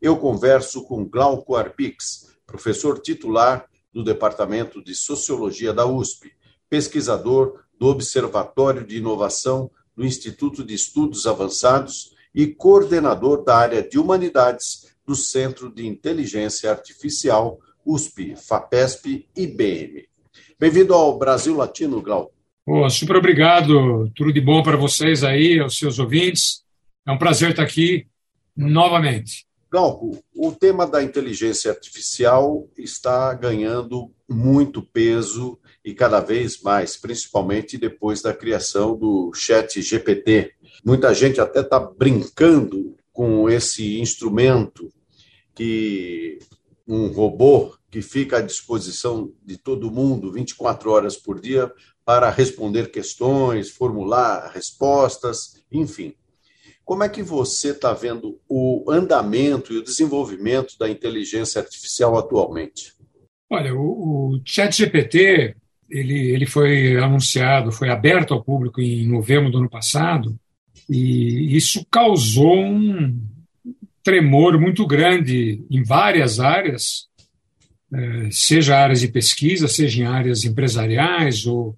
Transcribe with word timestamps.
eu 0.00 0.16
converso 0.16 0.84
com 0.84 1.04
Glauco 1.04 1.56
Arbix, 1.56 2.36
professor 2.46 3.00
titular 3.00 3.66
do 3.92 4.04
Departamento 4.04 4.82
de 4.82 4.94
Sociologia 4.94 5.72
da 5.72 5.86
USP, 5.86 6.32
pesquisador 6.68 7.64
do 7.78 7.86
Observatório 7.86 8.86
de 8.86 8.98
Inovação 8.98 9.70
do 9.96 10.04
Instituto 10.04 10.64
de 10.64 10.74
Estudos 10.74 11.26
Avançados 11.26 12.14
e 12.34 12.46
coordenador 12.46 13.42
da 13.42 13.56
área 13.56 13.82
de 13.82 13.98
Humanidades 13.98 14.86
do 15.04 15.14
Centro 15.14 15.70
de 15.70 15.86
Inteligência 15.86 16.70
Artificial 16.70 17.58
USP, 17.84 18.36
FAPESP 18.36 19.26
e 19.34 19.42
IBM. 19.42 20.06
Bem-vindo 20.60 20.92
ao 20.94 21.18
Brasil 21.18 21.56
Latino, 21.56 22.02
Glauco. 22.02 22.32
Oh, 22.66 22.88
super 22.90 23.16
obrigado, 23.16 24.10
tudo 24.14 24.32
de 24.32 24.40
bom 24.40 24.62
para 24.62 24.76
vocês 24.76 25.24
aí, 25.24 25.58
aos 25.58 25.78
seus 25.78 25.98
ouvintes. 25.98 26.62
É 27.06 27.10
um 27.10 27.16
prazer 27.16 27.50
estar 27.50 27.62
aqui 27.62 28.06
novamente. 28.54 29.47
Glauco, 29.70 30.18
o 30.34 30.50
tema 30.50 30.86
da 30.86 31.02
inteligência 31.02 31.70
artificial 31.70 32.66
está 32.76 33.34
ganhando 33.34 34.10
muito 34.26 34.82
peso 34.82 35.58
e 35.84 35.92
cada 35.92 36.20
vez 36.20 36.62
mais, 36.62 36.96
principalmente 36.96 37.76
depois 37.76 38.22
da 38.22 38.32
criação 38.32 38.96
do 38.96 39.30
Chat 39.34 39.82
GPT. 39.82 40.54
Muita 40.82 41.12
gente 41.12 41.38
até 41.38 41.60
está 41.60 41.78
brincando 41.78 42.96
com 43.12 43.50
esse 43.50 44.00
instrumento 44.00 44.90
que 45.54 46.38
um 46.86 47.08
robô 47.08 47.76
que 47.90 48.00
fica 48.00 48.38
à 48.38 48.40
disposição 48.40 49.30
de 49.44 49.58
todo 49.58 49.90
mundo 49.90 50.32
24 50.32 50.90
horas 50.90 51.16
por 51.16 51.38
dia 51.38 51.70
para 52.06 52.30
responder 52.30 52.90
questões, 52.90 53.68
formular 53.68 54.50
respostas, 54.54 55.62
enfim. 55.70 56.14
Como 56.88 57.04
é 57.04 57.08
que 57.10 57.22
você 57.22 57.72
está 57.72 57.92
vendo 57.92 58.40
o 58.48 58.82
andamento 58.88 59.74
e 59.74 59.76
o 59.76 59.84
desenvolvimento 59.84 60.78
da 60.78 60.88
inteligência 60.88 61.60
artificial 61.60 62.16
atualmente? 62.16 62.94
Olha, 63.50 63.74
o, 63.74 64.36
o 64.36 64.40
ChatGPT 64.42 65.54
ele, 65.90 66.30
ele 66.30 66.46
foi 66.46 66.96
anunciado, 66.96 67.70
foi 67.70 67.90
aberto 67.90 68.32
ao 68.32 68.42
público 68.42 68.80
em 68.80 69.06
novembro 69.06 69.50
do 69.50 69.58
ano 69.58 69.68
passado, 69.68 70.34
e 70.88 71.54
isso 71.54 71.86
causou 71.90 72.56
um 72.56 73.20
tremor 74.02 74.58
muito 74.58 74.86
grande 74.86 75.62
em 75.70 75.82
várias 75.82 76.40
áreas, 76.40 77.06
eh, 77.92 78.30
seja 78.30 78.78
áreas 78.78 79.00
de 79.00 79.08
pesquisa, 79.08 79.68
seja 79.68 80.04
em 80.04 80.06
áreas 80.06 80.42
empresariais 80.46 81.44
ou 81.44 81.76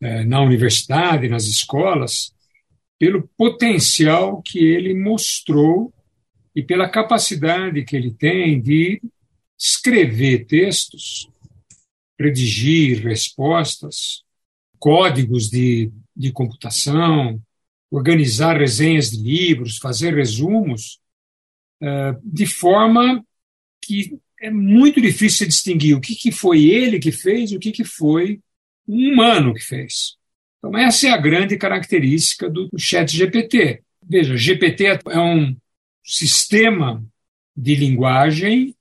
eh, 0.00 0.24
na 0.24 0.42
universidade, 0.42 1.28
nas 1.28 1.44
escolas, 1.44 2.36
pelo 2.98 3.28
potencial 3.36 4.42
que 4.42 4.58
ele 4.58 4.94
mostrou 4.94 5.92
e 6.54 6.62
pela 6.62 6.88
capacidade 6.88 7.84
que 7.84 7.96
ele 7.96 8.12
tem 8.12 8.60
de 8.60 9.00
escrever 9.56 10.46
textos, 10.46 11.28
redigir 12.18 13.02
respostas, 13.02 14.24
códigos 14.78 15.48
de, 15.48 15.90
de 16.16 16.32
computação, 16.32 17.40
organizar 17.90 18.58
resenhas 18.58 19.10
de 19.10 19.22
livros, 19.22 19.78
fazer 19.78 20.14
resumos, 20.14 21.00
uh, 21.82 22.18
de 22.22 22.46
forma 22.46 23.24
que 23.82 24.18
é 24.40 24.50
muito 24.50 25.00
difícil 25.00 25.46
distinguir 25.46 25.96
o 25.96 26.00
que, 26.00 26.14
que 26.14 26.30
foi 26.30 26.64
ele 26.64 26.98
que 26.98 27.10
fez 27.10 27.50
e 27.50 27.56
o 27.56 27.60
que, 27.60 27.72
que 27.72 27.84
foi 27.84 28.40
um 28.86 29.12
humano 29.12 29.54
que 29.54 29.62
fez. 29.62 30.17
Então, 30.58 30.76
essa 30.76 31.08
é 31.08 31.10
a 31.10 31.16
grande 31.16 31.56
característica 31.56 32.48
do 32.48 32.68
chat 32.76 33.16
GPT. 33.16 33.82
Veja, 34.02 34.36
GPT 34.36 34.84
é 35.10 35.20
um 35.20 35.56
sistema 36.04 37.02
de 37.56 37.74
linguagem 37.74 38.74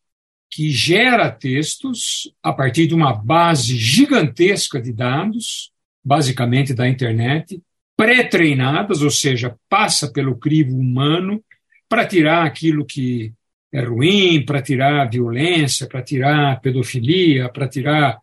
que 0.49 0.71
gera 0.71 1.29
textos 1.29 2.31
a 2.41 2.53
partir 2.53 2.87
de 2.87 2.95
uma 2.95 3.13
base 3.13 3.75
gigantesca 3.75 4.81
de 4.81 4.93
dados, 4.93 5.71
basicamente 6.03 6.73
da 6.73 6.87
internet, 6.87 7.61
pré-treinadas, 7.95 9.01
ou 9.01 9.09
seja, 9.09 9.55
passa 9.69 10.11
pelo 10.11 10.37
crivo 10.37 10.77
humano 10.77 11.43
para 11.89 12.05
tirar 12.05 12.45
aquilo 12.45 12.85
que 12.85 13.33
é 13.71 13.81
ruim, 13.81 14.45
para 14.45 14.61
tirar 14.61 15.01
a 15.01 15.09
violência, 15.09 15.87
para 15.87 16.01
tirar 16.01 16.53
a 16.53 16.55
pedofilia, 16.55 17.49
para 17.49 17.67
tirar 17.67 18.17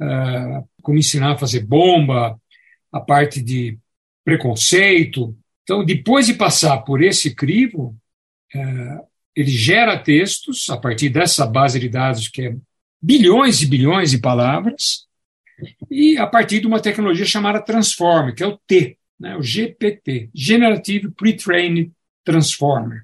uh, 0.00 0.68
como 0.82 0.98
ensinar 0.98 1.32
a 1.32 1.38
fazer 1.38 1.66
bomba, 1.66 2.40
a 2.96 3.00
parte 3.00 3.42
de 3.42 3.78
preconceito. 4.24 5.36
Então, 5.62 5.84
depois 5.84 6.26
de 6.26 6.34
passar 6.34 6.78
por 6.78 7.02
esse 7.02 7.34
crivo, 7.34 7.96
é, 8.54 8.98
ele 9.34 9.50
gera 9.50 9.98
textos 9.98 10.68
a 10.70 10.76
partir 10.76 11.08
dessa 11.10 11.46
base 11.46 11.78
de 11.78 11.88
dados 11.88 12.28
que 12.28 12.42
é 12.42 12.56
bilhões 13.00 13.62
e 13.62 13.66
bilhões 13.66 14.10
de 14.10 14.18
palavras, 14.18 15.06
e 15.90 16.18
a 16.18 16.26
partir 16.26 16.60
de 16.60 16.66
uma 16.66 16.80
tecnologia 16.80 17.24
chamada 17.24 17.62
Transformer, 17.62 18.34
que 18.34 18.42
é 18.42 18.46
o 18.46 18.58
T, 18.66 18.98
né, 19.18 19.36
o 19.36 19.42
GPT, 19.42 20.30
Generative 20.34 21.10
Pre-Trained 21.10 21.90
Transformer. 22.24 23.02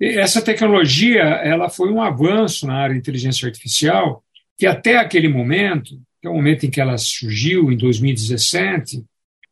E 0.00 0.18
essa 0.18 0.42
tecnologia 0.42 1.22
ela 1.22 1.68
foi 1.68 1.90
um 1.90 2.00
avanço 2.00 2.66
na 2.66 2.74
área 2.74 2.94
de 2.94 3.00
inteligência 3.00 3.46
artificial 3.46 4.22
que 4.58 4.66
até 4.66 4.96
aquele 4.96 5.28
momento 5.28 6.00
que 6.26 6.28
é 6.28 6.30
o 6.30 6.34
momento 6.34 6.66
em 6.66 6.70
que 6.70 6.80
ela 6.80 6.98
surgiu, 6.98 7.70
em 7.70 7.76
2017, 7.76 9.04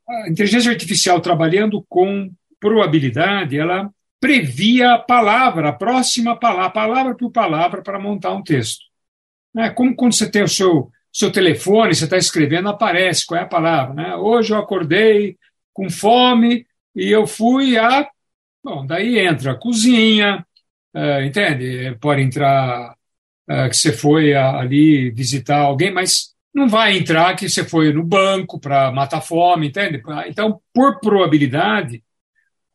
a 0.09 0.29
inteligência 0.29 0.73
artificial 0.73 1.21
trabalhando 1.21 1.85
com 1.89 2.31
probabilidade, 2.59 3.57
ela 3.57 3.89
previa 4.21 4.95
a 4.95 4.99
palavra, 4.99 5.69
a 5.69 5.73
próxima 5.73 6.37
palavra, 6.37 6.71
palavra 6.71 7.15
por 7.15 7.31
palavra, 7.31 7.81
para 7.83 8.01
montar 8.01 8.33
um 8.33 8.43
texto. 8.43 8.85
É 9.57 9.71
como 9.71 9.95
quando 9.95 10.15
você 10.15 10.29
tem 10.29 10.43
o 10.43 10.49
seu, 10.49 10.91
seu 11.13 11.31
telefone, 11.31 11.95
você 11.95 12.05
está 12.05 12.17
escrevendo, 12.17 12.69
aparece 12.69 13.25
qual 13.25 13.39
é 13.41 13.45
a 13.45 13.49
palavra. 13.49 13.95
Né? 13.95 14.17
Hoje 14.17 14.53
eu 14.53 14.59
acordei 14.59 15.37
com 15.73 15.89
fome 15.89 16.67
e 16.95 17.09
eu 17.09 17.27
fui 17.27 17.79
a. 17.79 18.09
Bom, 18.63 18.85
daí 18.85 19.19
entra 19.19 19.53
a 19.53 19.59
cozinha, 19.59 20.45
é, 20.93 21.25
entende? 21.25 21.97
Pode 22.01 22.23
entrar 22.23 22.97
é, 23.49 23.69
que 23.69 23.77
você 23.77 23.93
foi 23.93 24.35
ali 24.35 25.11
visitar 25.11 25.59
alguém, 25.59 25.93
mas 25.93 26.34
não 26.55 26.69
vai 26.69 26.97
entrar 26.97 27.35
que 27.35 27.49
você 27.49 27.65
foi 27.65 27.93
no 27.93 28.05
banco 28.05 28.61
para 28.61 28.93
matar 28.93 29.21
fome, 29.21 29.69
entende? 29.69 30.01
Então, 30.29 30.61
por 30.73 31.01
probabilidade, 31.01 32.03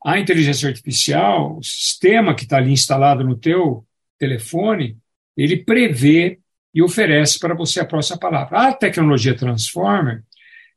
a 0.06 0.19
inteligência 0.19 0.67
artificial, 0.67 1.57
o 1.57 1.63
sistema 1.63 2.35
que 2.35 2.44
está 2.44 2.57
ali 2.57 2.72
instalado 2.72 3.23
no 3.23 3.38
teu 3.38 3.85
telefone, 4.18 4.97
ele 5.35 5.57
prevê 5.63 6.39
e 6.73 6.81
oferece 6.84 7.39
para 7.39 7.56
você 7.56 7.79
a 7.79 7.85
próxima 7.85 8.19
palavra. 8.19 8.68
A 8.68 8.73
tecnologia 8.73 9.35
Transformer, 9.35 10.23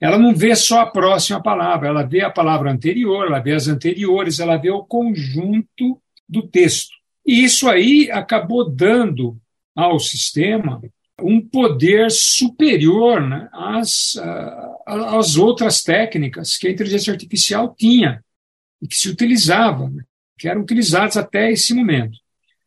ela 0.00 0.18
não 0.18 0.34
vê 0.34 0.54
só 0.54 0.80
a 0.80 0.86
próxima 0.86 1.42
palavra, 1.42 1.88
ela 1.88 2.04
vê 2.04 2.22
a 2.22 2.30
palavra 2.30 2.70
anterior, 2.70 3.26
ela 3.26 3.41
vê 3.41 3.52
as 3.52 3.66
anteriores, 3.68 4.38
ela 4.38 4.56
vê 4.56 4.70
o 4.70 4.84
conjunto 4.84 6.00
do 6.28 6.42
texto. 6.42 6.92
E 7.26 7.44
isso 7.44 7.68
aí 7.68 8.10
acabou 8.10 8.68
dando 8.68 9.36
ao 9.74 9.98
sistema 9.98 10.80
um 11.20 11.41
poder 11.41 12.10
superior 12.10 13.20
né, 13.20 13.48
às, 13.53 14.16
às 14.86 15.36
outras 15.36 15.82
técnicas 15.82 16.56
que 16.56 16.66
a 16.66 16.70
inteligência 16.70 17.12
artificial 17.12 17.74
tinha 17.76 18.24
e 18.80 18.88
que 18.88 18.97
se 18.97 19.09
utilizava, 19.09 19.88
né, 19.88 20.03
que 20.38 20.48
eram 20.48 20.62
utilizadas 20.62 21.16
até 21.16 21.53
esse 21.53 21.74
momento. 21.74 22.18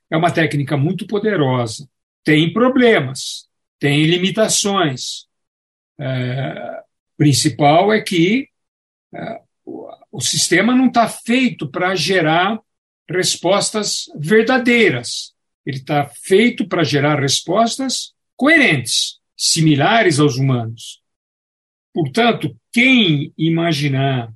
É 0.09 0.15
uma 0.15 0.31
técnica 0.31 0.77
muito 0.77 1.05
poderosa, 1.07 1.89
tem 2.23 2.53
problemas, 2.53 3.47
tem 3.79 4.05
limitações. 4.05 5.25
É, 5.99 6.81
principal 7.17 7.91
é 7.91 8.01
que 8.01 8.49
é, 9.13 9.41
o 10.11 10.21
sistema 10.21 10.73
não 10.73 10.87
está 10.87 11.07
feito 11.07 11.67
para 11.69 11.93
gerar 11.95 12.59
respostas 13.09 14.05
verdadeiras. 14.15 15.33
Ele 15.65 15.77
está 15.77 16.05
feito 16.05 16.67
para 16.67 16.83
gerar 16.83 17.19
respostas 17.19 18.14
coerentes, 18.35 19.19
similares 19.37 20.19
aos 20.19 20.37
humanos. 20.37 21.01
Portanto, 21.93 22.55
quem 22.71 23.33
imaginar 23.37 24.33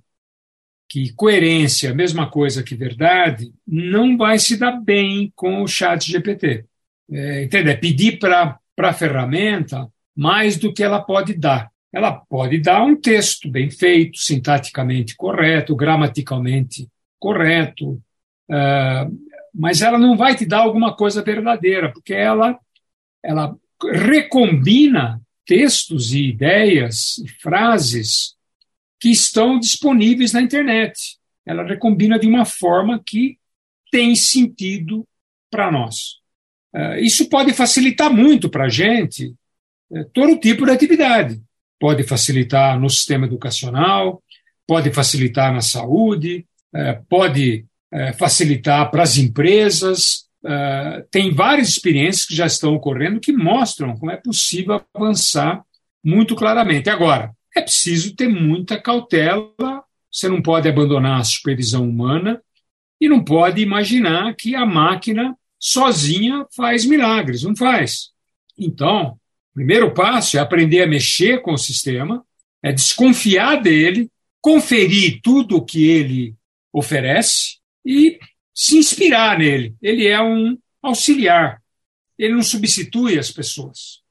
que 0.89 1.13
coerência, 1.13 1.93
mesma 1.93 2.29
coisa 2.29 2.63
que 2.63 2.75
verdade, 2.75 3.53
não 3.67 4.17
vai 4.17 4.39
se 4.39 4.57
dar 4.57 4.71
bem 4.81 5.31
com 5.35 5.61
o 5.61 5.67
chat 5.67 6.11
GPT. 6.11 6.65
É, 7.11 7.43
entende? 7.43 7.69
É 7.69 7.75
pedir 7.75 8.17
para 8.17 8.59
a 8.79 8.93
ferramenta 8.93 9.87
mais 10.15 10.57
do 10.57 10.73
que 10.73 10.83
ela 10.83 10.99
pode 10.99 11.33
dar. 11.35 11.71
Ela 11.93 12.11
pode 12.11 12.59
dar 12.59 12.83
um 12.83 12.95
texto 12.95 13.49
bem 13.49 13.69
feito, 13.69 14.17
sintaticamente 14.17 15.15
correto, 15.15 15.75
gramaticalmente 15.75 16.87
correto, 17.19 17.93
uh, 18.49 19.29
mas 19.53 19.81
ela 19.81 19.97
não 19.97 20.15
vai 20.15 20.35
te 20.35 20.45
dar 20.45 20.59
alguma 20.59 20.95
coisa 20.95 21.23
verdadeira, 21.23 21.91
porque 21.91 22.13
ela, 22.13 22.57
ela 23.23 23.55
recombina 23.83 25.21
textos 25.45 26.13
e 26.13 26.29
ideias 26.29 27.17
e 27.17 27.27
frases 27.27 28.35
que 28.99 29.09
estão 29.09 29.59
disponíveis 29.59 30.33
na 30.33 30.41
internet. 30.41 31.17
Ela 31.45 31.63
recombina 31.63 32.19
de 32.19 32.27
uma 32.27 32.45
forma 32.45 33.01
que 33.03 33.37
tem 33.91 34.15
sentido 34.15 35.07
para 35.49 35.71
nós. 35.71 36.19
Uh, 36.75 36.99
isso 36.99 37.27
pode 37.27 37.53
facilitar 37.53 38.13
muito 38.13 38.49
para 38.49 38.65
a 38.65 38.69
gente 38.69 39.33
uh, 39.89 40.05
todo 40.13 40.39
tipo 40.39 40.65
de 40.65 40.71
atividade. 40.71 41.41
Pode 41.79 42.03
facilitar 42.03 42.79
no 42.79 42.89
sistema 42.89 43.25
educacional, 43.25 44.21
pode 44.67 44.91
facilitar 44.91 45.51
na 45.51 45.61
saúde, 45.61 46.45
uh, 46.75 47.03
pode 47.07 47.65
facilitar 48.19 48.91
para 48.91 49.01
as 49.01 49.17
empresas. 49.17 50.28
Tem 51.11 51.33
várias 51.33 51.69
experiências 51.69 52.25
que 52.25 52.35
já 52.35 52.45
estão 52.45 52.73
ocorrendo 52.75 53.19
que 53.19 53.31
mostram 53.31 53.95
como 53.97 54.11
é 54.11 54.17
possível 54.17 54.81
avançar 54.93 55.63
muito 56.03 56.35
claramente. 56.35 56.89
Agora, 56.89 57.31
é 57.55 57.61
preciso 57.61 58.15
ter 58.15 58.29
muita 58.29 58.81
cautela, 58.81 59.83
você 60.11 60.29
não 60.29 60.41
pode 60.41 60.67
abandonar 60.67 61.19
a 61.19 61.23
supervisão 61.23 61.87
humana 61.87 62.41
e 62.99 63.09
não 63.09 63.23
pode 63.23 63.61
imaginar 63.61 64.33
que 64.35 64.55
a 64.55 64.65
máquina 64.65 65.35
sozinha 65.59 66.45
faz 66.55 66.85
milagres, 66.85 67.43
não 67.43 67.55
faz. 67.55 68.09
Então, 68.57 69.17
o 69.51 69.55
primeiro 69.55 69.93
passo 69.93 70.37
é 70.37 70.39
aprender 70.39 70.81
a 70.81 70.87
mexer 70.87 71.41
com 71.41 71.53
o 71.53 71.57
sistema, 71.57 72.23
é 72.63 72.71
desconfiar 72.71 73.61
dele, 73.61 74.09
conferir 74.41 75.19
tudo 75.21 75.57
o 75.57 75.65
que 75.65 75.87
ele 75.87 76.35
oferece 76.71 77.57
e 77.85 78.19
se 78.59 78.77
inspirar 78.77 79.39
nele. 79.39 79.73
Ele 79.81 80.05
é 80.05 80.21
um 80.21 80.57
auxiliar, 80.83 81.61
ele 82.17 82.33
não 82.33 82.43
substitui 82.43 83.17
as 83.17 83.31
pessoas. 83.31 84.01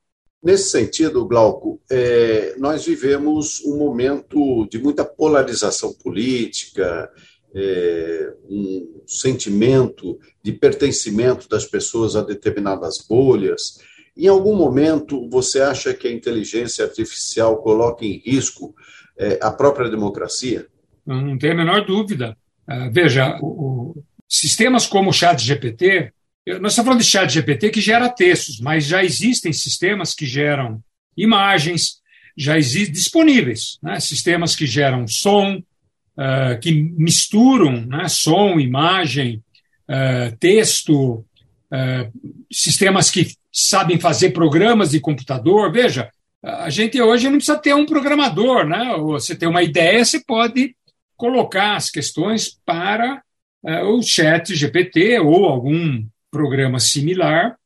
Nesse 0.42 0.70
sentido, 0.70 1.26
Glauco, 1.26 1.82
é, 1.90 2.54
nós 2.56 2.86
vivemos 2.86 3.62
um 3.66 3.76
momento 3.76 4.66
de 4.70 4.78
muita 4.78 5.04
polarização 5.04 5.92
política, 5.92 7.10
é, 7.54 8.32
um 8.48 9.02
sentimento 9.06 10.18
de 10.42 10.52
pertencimento 10.52 11.46
das 11.46 11.66
pessoas 11.66 12.16
a 12.16 12.22
determinadas 12.22 13.04
bolhas. 13.06 13.78
Em 14.16 14.28
algum 14.28 14.56
momento, 14.56 15.28
você 15.28 15.60
acha 15.60 15.92
que 15.92 16.08
a 16.08 16.12
inteligência 16.12 16.86
artificial 16.86 17.58
coloca 17.58 18.02
em 18.02 18.22
risco 18.24 18.74
é, 19.18 19.38
a 19.42 19.50
própria 19.50 19.90
democracia? 19.90 20.66
Não 21.04 21.36
tem 21.36 21.50
a 21.50 21.56
menor 21.56 21.84
dúvida. 21.84 22.34
Uh, 22.66 22.90
veja, 22.92 23.38
o, 23.40 23.46
o, 23.46 24.04
sistemas 24.28 24.86
como 24.86 25.10
o 25.10 25.12
ChatGPT 25.12 26.12
nós 26.60 26.72
estamos 26.72 26.86
falando 26.86 27.00
de 27.00 27.04
chat 27.04 27.30
GPT 27.30 27.70
que 27.70 27.80
gera 27.80 28.08
textos, 28.08 28.58
mas 28.60 28.86
já 28.86 29.04
existem 29.04 29.52
sistemas 29.52 30.14
que 30.14 30.25
geram 30.25 30.82
imagens, 31.16 31.98
já 32.36 32.56
existem 32.56 32.92
disponíveis, 32.92 33.78
né? 33.82 34.00
sistemas 34.00 34.56
que 34.56 34.64
geram 34.64 35.06
som, 35.06 35.56
uh, 35.56 36.58
que 36.60 36.72
misturam 36.72 37.84
né? 37.84 38.08
som, 38.08 38.58
imagem, 38.58 39.42
uh, 39.90 40.34
texto, 40.38 41.16
uh, 41.16 42.44
sistemas 42.50 43.10
que 43.10 43.34
sabem 43.52 44.00
fazer 44.00 44.30
programas 44.30 44.90
de 44.90 45.00
computador. 45.00 45.70
Veja, 45.70 46.10
a 46.42 46.70
gente 46.70 47.00
hoje 47.02 47.28
não 47.28 47.36
precisa 47.36 47.58
ter 47.58 47.75
um 47.75 47.84
programador, 47.84 48.64
né? 48.64 48.96
Você 48.98 49.34
tem 49.34 49.48
uma 49.48 49.62
ideia, 49.62 50.04
você 50.04 50.20
pode 50.20 50.75
colocar 51.16 51.75
as 51.75 51.90
questões 51.90 52.56
para 52.64 53.20
o 53.62 54.02
chat 54.02 54.55
GPT 54.55 55.19
ou 55.19 55.44
algum 55.44 56.06
programa 56.31 56.78
similar 56.78 57.56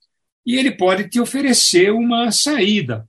e 0.44 0.56
ele 0.56 0.72
pode 0.72 1.08
te 1.08 1.20
oferecer 1.20 1.92
uma 1.92 2.30
saída, 2.32 3.06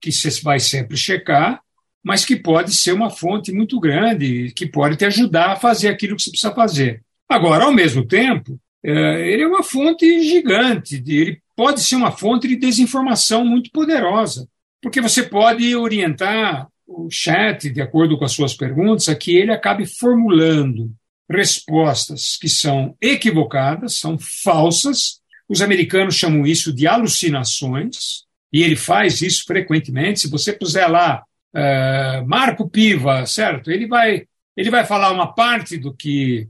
que 0.00 0.10
você 0.10 0.30
vai 0.42 0.58
sempre 0.58 0.96
checar, 0.96 1.60
mas 2.02 2.24
que 2.24 2.34
pode 2.36 2.74
ser 2.74 2.92
uma 2.92 3.10
fonte 3.10 3.52
muito 3.52 3.78
grande, 3.78 4.52
que 4.56 4.66
pode 4.66 4.96
te 4.96 5.04
ajudar 5.04 5.52
a 5.52 5.56
fazer 5.56 5.88
aquilo 5.88 6.16
que 6.16 6.22
você 6.22 6.30
precisa 6.30 6.54
fazer. 6.54 7.02
Agora, 7.28 7.64
ao 7.64 7.72
mesmo 7.72 8.06
tempo, 8.06 8.58
é, 8.82 9.30
ele 9.30 9.42
é 9.42 9.46
uma 9.46 9.62
fonte 9.62 10.22
gigante, 10.22 11.02
ele 11.06 11.40
pode 11.54 11.82
ser 11.82 11.96
uma 11.96 12.10
fonte 12.10 12.48
de 12.48 12.56
desinformação 12.56 13.44
muito 13.44 13.70
poderosa, 13.70 14.48
porque 14.80 15.00
você 15.00 15.22
pode 15.22 15.76
orientar 15.76 16.66
o 16.86 17.08
chat, 17.10 17.68
de 17.68 17.82
acordo 17.82 18.18
com 18.18 18.24
as 18.24 18.32
suas 18.32 18.54
perguntas, 18.54 19.08
a 19.08 19.14
que 19.14 19.36
ele 19.36 19.52
acabe 19.52 19.84
formulando 19.86 20.90
respostas 21.30 22.36
que 22.36 22.48
são 22.48 22.96
equivocadas, 23.00 23.98
são 23.98 24.18
falsas. 24.18 25.20
Os 25.48 25.62
americanos 25.62 26.16
chamam 26.16 26.46
isso 26.46 26.72
de 26.72 26.86
alucinações, 26.86 28.24
e 28.52 28.62
ele 28.62 28.76
faz 28.76 29.22
isso 29.22 29.44
frequentemente. 29.46 30.20
Se 30.20 30.28
você 30.28 30.52
puser 30.52 30.90
lá 30.90 31.22
uh, 31.54 32.26
Marco 32.26 32.68
Piva, 32.68 33.24
certo? 33.26 33.70
Ele 33.70 33.86
vai, 33.86 34.24
ele 34.56 34.70
vai 34.70 34.84
falar 34.84 35.12
uma 35.12 35.32
parte 35.32 35.76
do 35.76 35.94
que 35.94 36.48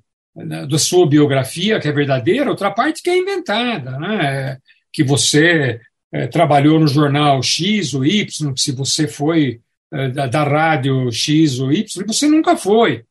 da 0.66 0.78
sua 0.78 1.06
biografia 1.06 1.80
que 1.80 1.88
é 1.88 1.92
verdadeira, 1.92 2.48
outra 2.48 2.70
parte 2.70 3.02
que 3.02 3.10
é 3.10 3.18
inventada, 3.18 3.98
né? 3.98 4.58
Que 4.92 5.02
você 5.02 5.80
é, 6.12 6.26
trabalhou 6.28 6.78
no 6.78 6.86
jornal 6.86 7.42
X 7.42 7.92
ou 7.94 8.04
Y, 8.04 8.54
que 8.54 8.60
se 8.60 8.72
você 8.72 9.06
foi 9.08 9.60
é, 9.92 10.08
da, 10.08 10.26
da 10.26 10.44
rádio 10.44 11.10
X 11.10 11.58
ou 11.58 11.72
Y, 11.72 12.06
você 12.06 12.28
nunca 12.28 12.56
foi 12.56 13.04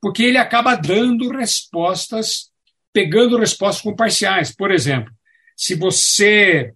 porque 0.00 0.22
ele 0.22 0.38
acaba 0.38 0.74
dando 0.74 1.28
respostas, 1.30 2.50
pegando 2.92 3.38
respostas 3.38 3.82
com 3.82 3.94
parciais. 3.94 4.54
Por 4.54 4.70
exemplo, 4.70 5.12
se 5.56 5.74
você. 5.74 6.72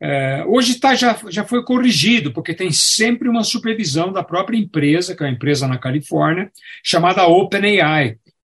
É, 0.00 0.44
hoje 0.46 0.74
tá, 0.74 0.94
já, 0.94 1.18
já 1.30 1.44
foi 1.44 1.64
corrigido, 1.64 2.32
porque 2.32 2.52
tem 2.52 2.72
sempre 2.72 3.28
uma 3.28 3.44
supervisão 3.44 4.12
da 4.12 4.24
própria 4.24 4.58
empresa, 4.58 5.14
que 5.14 5.22
é 5.22 5.26
uma 5.26 5.32
empresa 5.32 5.68
na 5.68 5.78
Califórnia, 5.78 6.50
chamada 6.82 7.26
OpenAI. 7.26 8.16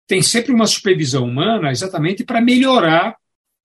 Tem 0.06 0.22
sempre 0.22 0.52
uma 0.52 0.66
supervisão 0.66 1.24
humana 1.24 1.70
exatamente 1.70 2.24
para 2.24 2.40
melhorar 2.40 3.16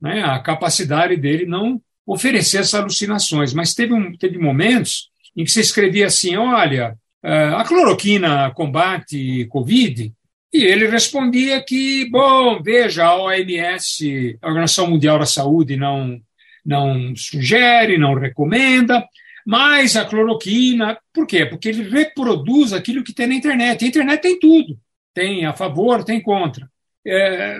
né, 0.02 0.24
a 0.24 0.40
capacidade 0.40 1.16
dele 1.16 1.46
não 1.46 1.82
oferecer 2.06 2.58
essas 2.58 2.74
alucinações. 2.74 3.54
Mas 3.54 3.74
teve, 3.74 3.94
um, 3.94 4.18
teve 4.18 4.38
momentos 4.38 5.10
em 5.38 5.44
que 5.44 5.52
você 5.52 5.62
escrevia 5.62 6.08
assim: 6.08 6.36
olha, 6.36 6.98
é, 7.24 7.50
a 7.50 7.64
cloroquina 7.64 8.52
combate 8.52 9.46
Covid, 9.46 10.12
e 10.52 10.64
ele 10.64 10.88
respondia 10.88 11.64
que, 11.64 12.10
bom, 12.10 12.62
veja, 12.62 13.06
a 13.06 13.16
OMS, 13.16 14.38
a 14.42 14.48
Organização 14.48 14.90
Mundial 14.90 15.20
da 15.20 15.26
Saúde, 15.26 15.78
não, 15.78 16.20
não 16.66 17.16
sugere, 17.16 17.98
não 17.98 18.16
recomenda, 18.16 19.06
mas 19.46 19.96
a 19.96 20.06
cloroquina, 20.06 20.98
por 21.14 21.28
quê? 21.28 21.46
Porque 21.46 21.70
ele 21.70 21.90
reproduz 21.90 22.74
aquilo 22.74 23.04
que 23.04 23.14
tem 23.14 23.28
na 23.28 23.36
internet. 23.36 23.86
A 23.86 23.88
internet 23.88 24.22
tem 24.22 24.40
tudo, 24.40 24.78
tem 25.14 25.46
a 25.46 25.54
favor, 25.54 26.04
tem 26.04 26.20
contra. 26.20 26.70
É, 27.06 27.60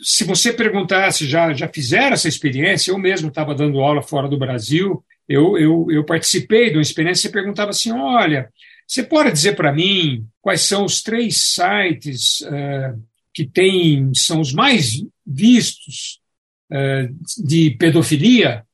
se 0.00 0.24
você 0.24 0.52
perguntasse, 0.52 1.26
já, 1.26 1.52
já 1.52 1.68
fizeram 1.68 2.12
essa 2.12 2.28
experiência, 2.28 2.92
eu 2.92 2.98
mesmo 2.98 3.28
estava 3.28 3.54
dando 3.54 3.80
aula 3.80 4.02
fora 4.02 4.28
do 4.28 4.38
Brasil, 4.38 5.04
eu, 5.28 5.56
eu, 5.58 5.86
eu 5.90 6.04
participei 6.04 6.70
de 6.70 6.76
uma 6.76 6.82
experiência, 6.82 7.22
você 7.22 7.32
perguntava 7.32 7.70
assim, 7.70 7.92
olha, 7.92 8.50
você 8.90 9.04
pode 9.04 9.30
dizer 9.30 9.54
para 9.54 9.72
mim 9.72 10.26
quais 10.42 10.62
são 10.62 10.84
os 10.84 11.00
três 11.00 11.36
sites 11.36 12.40
uh, 12.40 13.00
que 13.32 13.46
tem, 13.46 14.12
são 14.12 14.40
os 14.40 14.52
mais 14.52 15.00
vistos 15.24 16.18
uh, 16.72 17.44
de 17.44 17.70
pedofilia? 17.78 18.64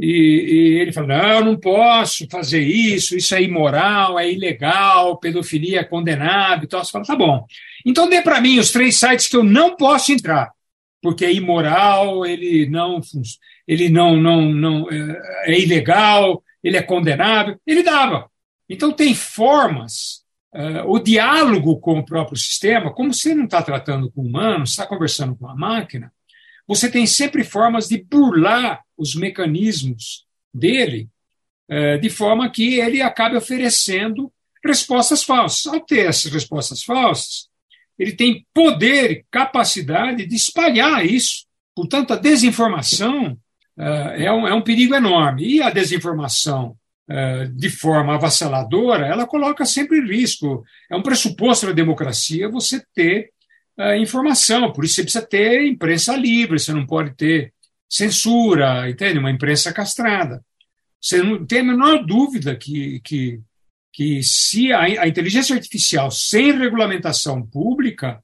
E, 0.00 0.06
e, 0.06 0.78
ele 0.80 0.94
falou: 0.94 1.10
não, 1.10 1.28
eu 1.28 1.44
não 1.44 1.60
posso 1.60 2.26
fazer 2.30 2.62
isso, 2.62 3.14
isso 3.18 3.34
é 3.34 3.42
imoral, 3.42 4.18
é 4.18 4.32
ilegal, 4.32 5.18
pedofilia 5.18 5.80
é 5.80 5.84
condenável. 5.84 6.64
Então 6.64 6.82
você 6.82 6.90
fala: 6.90 7.04
tá 7.04 7.14
bom. 7.14 7.44
Então 7.84 8.08
dê 8.08 8.22
para 8.22 8.40
mim 8.40 8.58
os 8.58 8.70
três 8.70 8.96
sites 8.96 9.28
que 9.28 9.36
eu 9.36 9.44
não 9.44 9.76
posso 9.76 10.10
entrar, 10.10 10.52
porque 11.02 11.26
é 11.26 11.34
imoral, 11.34 12.24
ele 12.24 12.66
não, 12.66 12.98
ele 13.68 13.90
não, 13.90 14.16
não, 14.16 14.40
não 14.50 14.90
é, 14.90 15.52
é 15.52 15.60
ilegal, 15.60 16.42
ele 16.64 16.78
é 16.78 16.82
condenável. 16.82 17.60
Ele 17.66 17.82
dava. 17.82 18.30
Então, 18.68 18.92
tem 18.92 19.14
formas, 19.14 20.24
uh, 20.54 20.88
o 20.90 20.98
diálogo 20.98 21.78
com 21.80 21.98
o 21.98 22.04
próprio 22.04 22.36
sistema, 22.36 22.92
como 22.92 23.14
você 23.14 23.34
não 23.34 23.44
está 23.44 23.62
tratando 23.62 24.10
com 24.10 24.22
o 24.22 24.26
humano, 24.26 24.64
está 24.64 24.86
conversando 24.86 25.36
com 25.36 25.48
a 25.48 25.54
máquina, 25.54 26.12
você 26.66 26.90
tem 26.90 27.06
sempre 27.06 27.44
formas 27.44 27.88
de 27.88 28.02
burlar 28.02 28.82
os 28.98 29.14
mecanismos 29.14 30.24
dele, 30.52 31.08
uh, 31.70 32.00
de 32.00 32.10
forma 32.10 32.50
que 32.50 32.80
ele 32.80 33.00
acabe 33.00 33.36
oferecendo 33.36 34.32
respostas 34.64 35.22
falsas. 35.22 35.72
Ao 35.72 35.80
ter 35.80 36.06
essas 36.06 36.32
respostas 36.32 36.82
falsas, 36.82 37.48
ele 37.98 38.12
tem 38.12 38.44
poder, 38.52 39.24
capacidade 39.30 40.26
de 40.26 40.34
espalhar 40.34 41.04
isso. 41.06 41.46
Portanto, 41.74 42.12
a 42.12 42.16
desinformação 42.16 43.32
uh, 43.78 43.82
é, 44.16 44.32
um, 44.32 44.46
é 44.46 44.54
um 44.54 44.62
perigo 44.62 44.94
enorme. 44.94 45.46
E 45.46 45.62
a 45.62 45.70
desinformação 45.70 46.76
de 47.54 47.70
forma 47.70 48.14
avassaladora, 48.14 49.06
ela 49.06 49.26
coloca 49.26 49.64
sempre 49.64 50.00
risco. 50.00 50.64
É 50.90 50.96
um 50.96 51.02
pressuposto 51.02 51.66
da 51.66 51.72
democracia 51.72 52.48
você 52.48 52.82
ter 52.94 53.30
uh, 53.78 53.94
informação, 53.94 54.72
por 54.72 54.84
isso 54.84 54.96
você 54.96 55.02
precisa 55.02 55.26
ter 55.26 55.66
imprensa 55.66 56.16
livre, 56.16 56.58
você 56.58 56.72
não 56.72 56.84
pode 56.84 57.14
ter 57.14 57.52
censura, 57.88 58.90
entende? 58.90 59.18
Uma 59.18 59.30
imprensa 59.30 59.72
castrada. 59.72 60.44
Você 61.00 61.22
não 61.22 61.46
tem 61.46 61.60
a 61.60 61.64
menor 61.64 62.04
dúvida 62.04 62.56
que, 62.56 63.00
que 63.00 63.40
que 63.96 64.22
se 64.22 64.74
a, 64.74 64.82
a 64.82 65.08
inteligência 65.08 65.56
artificial 65.56 66.10
sem 66.10 66.52
regulamentação 66.52 67.42
pública, 67.42 68.22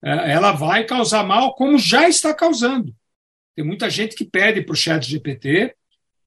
é, 0.00 0.30
ela 0.30 0.52
vai 0.52 0.84
causar 0.84 1.24
mal, 1.24 1.52
como 1.56 1.76
já 1.76 2.08
está 2.08 2.32
causando. 2.32 2.94
Tem 3.56 3.64
muita 3.64 3.90
gente 3.90 4.14
que 4.14 4.24
pede 4.24 4.62
para 4.62 4.72
o 4.72 4.76
chat 4.76 5.04
GPT 5.04 5.74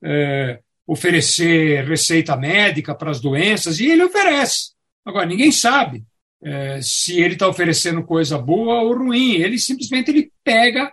é, 0.03 0.59
oferecer 0.85 1.85
receita 1.85 2.35
médica 2.35 2.93
para 2.93 3.11
as 3.11 3.19
doenças, 3.19 3.79
e 3.79 3.87
ele 3.87 4.03
oferece. 4.03 4.71
Agora, 5.05 5.25
ninguém 5.25 5.51
sabe 5.51 6.03
é, 6.43 6.79
se 6.81 7.19
ele 7.19 7.33
está 7.33 7.47
oferecendo 7.47 8.03
coisa 8.03 8.37
boa 8.37 8.81
ou 8.81 8.97
ruim. 8.97 9.35
Ele 9.35 9.57
simplesmente 9.57 10.11
ele 10.11 10.31
pega 10.43 10.91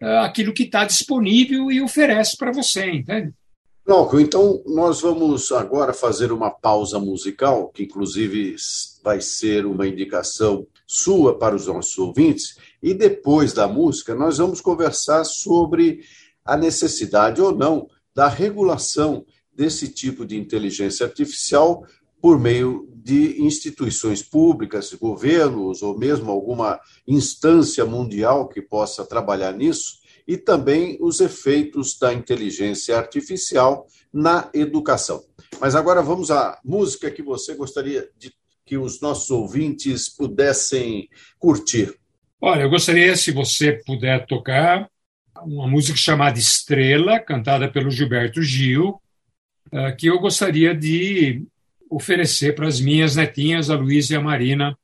é, 0.00 0.18
aquilo 0.18 0.54
que 0.54 0.64
está 0.64 0.84
disponível 0.84 1.70
e 1.70 1.82
oferece 1.82 2.36
para 2.36 2.52
você, 2.52 2.90
entende? 2.90 3.32
Glauco, 3.86 4.18
então 4.18 4.62
nós 4.66 5.02
vamos 5.02 5.52
agora 5.52 5.92
fazer 5.92 6.32
uma 6.32 6.50
pausa 6.50 6.98
musical, 6.98 7.68
que 7.68 7.82
inclusive 7.82 8.56
vai 9.02 9.20
ser 9.20 9.66
uma 9.66 9.86
indicação 9.86 10.66
sua 10.86 11.38
para 11.38 11.54
os 11.54 11.66
nossos 11.66 11.98
ouvintes, 11.98 12.56
e 12.82 12.94
depois 12.94 13.52
da 13.52 13.68
música 13.68 14.14
nós 14.14 14.38
vamos 14.38 14.62
conversar 14.62 15.24
sobre 15.24 16.00
a 16.44 16.56
necessidade 16.56 17.42
ou 17.42 17.54
não 17.54 17.86
da 18.14 18.28
regulação 18.28 19.24
desse 19.52 19.88
tipo 19.88 20.24
de 20.24 20.36
inteligência 20.36 21.06
artificial 21.06 21.84
por 22.20 22.38
meio 22.38 22.88
de 22.94 23.42
instituições 23.42 24.22
públicas, 24.22 24.94
governos 24.94 25.82
ou 25.82 25.98
mesmo 25.98 26.30
alguma 26.30 26.80
instância 27.06 27.84
mundial 27.84 28.48
que 28.48 28.62
possa 28.62 29.04
trabalhar 29.04 29.52
nisso 29.52 29.98
e 30.26 30.38
também 30.38 30.96
os 31.00 31.20
efeitos 31.20 31.98
da 31.98 32.14
inteligência 32.14 32.96
artificial 32.96 33.86
na 34.12 34.48
educação. 34.54 35.22
Mas 35.60 35.74
agora 35.74 36.02
vamos 36.02 36.30
à 36.30 36.58
música 36.64 37.10
que 37.10 37.22
você 37.22 37.54
gostaria 37.54 38.08
de 38.18 38.32
que 38.64 38.78
os 38.78 39.00
nossos 39.00 39.30
ouvintes 39.30 40.08
pudessem 40.08 41.08
curtir. 41.38 41.94
Olha, 42.40 42.62
eu 42.62 42.70
gostaria, 42.70 43.14
se 43.16 43.32
você 43.32 43.80
puder 43.84 44.26
tocar, 44.26 44.88
uma 45.46 45.68
música 45.68 45.96
chamada 45.96 46.38
Estrela, 46.38 47.20
cantada 47.20 47.68
pelo 47.68 47.90
Gilberto 47.90 48.42
Gil, 48.42 49.00
eh, 49.72 49.92
que 49.92 50.06
eu 50.06 50.18
gostaria 50.18 50.74
de 50.74 51.42
oferecer 51.90 52.54
para 52.54 52.66
as 52.66 52.80
minhas 52.80 53.16
netinhas, 53.16 53.70
a 53.70 53.76
Luísa 53.76 54.14
e 54.14 54.16
a 54.16 54.20
Marina. 54.20 54.76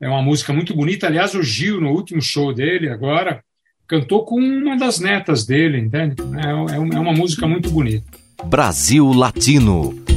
É 0.00 0.08
uma 0.08 0.22
música 0.22 0.52
muito 0.52 0.74
bonita. 0.74 1.06
Aliás, 1.06 1.34
o 1.34 1.42
Gil, 1.42 1.80
no 1.80 1.90
último 1.90 2.22
show 2.22 2.54
dele, 2.54 2.88
agora, 2.88 3.42
cantou 3.86 4.24
com 4.24 4.40
uma 4.40 4.76
das 4.76 5.00
netas 5.00 5.44
dele, 5.44 5.78
entende? 5.78 6.16
É, 6.36 6.74
é, 6.74 6.76
é 6.76 6.98
uma 6.98 7.12
música 7.12 7.46
muito 7.46 7.70
bonita. 7.70 8.06
Brasil 8.44 9.12
Latino. 9.12 10.07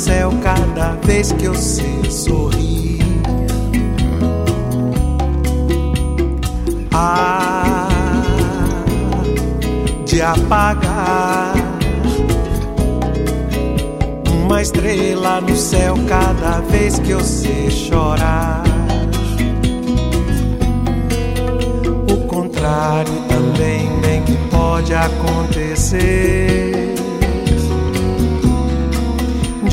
Céu 0.00 0.32
cada 0.42 0.92
vez 1.04 1.30
que 1.32 1.44
eu 1.44 1.54
sei 1.54 2.10
sorrir. 2.10 3.00
Ah, 6.90 7.86
de 10.06 10.22
apagar 10.22 11.52
uma 14.32 14.62
estrela 14.62 15.42
no 15.42 15.54
céu 15.54 15.94
cada 16.08 16.60
vez 16.60 16.98
que 16.98 17.10
eu 17.10 17.20
sei 17.20 17.70
chorar. 17.70 18.64
O 22.10 22.26
contrário 22.26 23.12
também 23.28 24.00
bem 24.00 24.22
que 24.22 24.36
pode 24.48 24.94
acontecer 24.94 26.40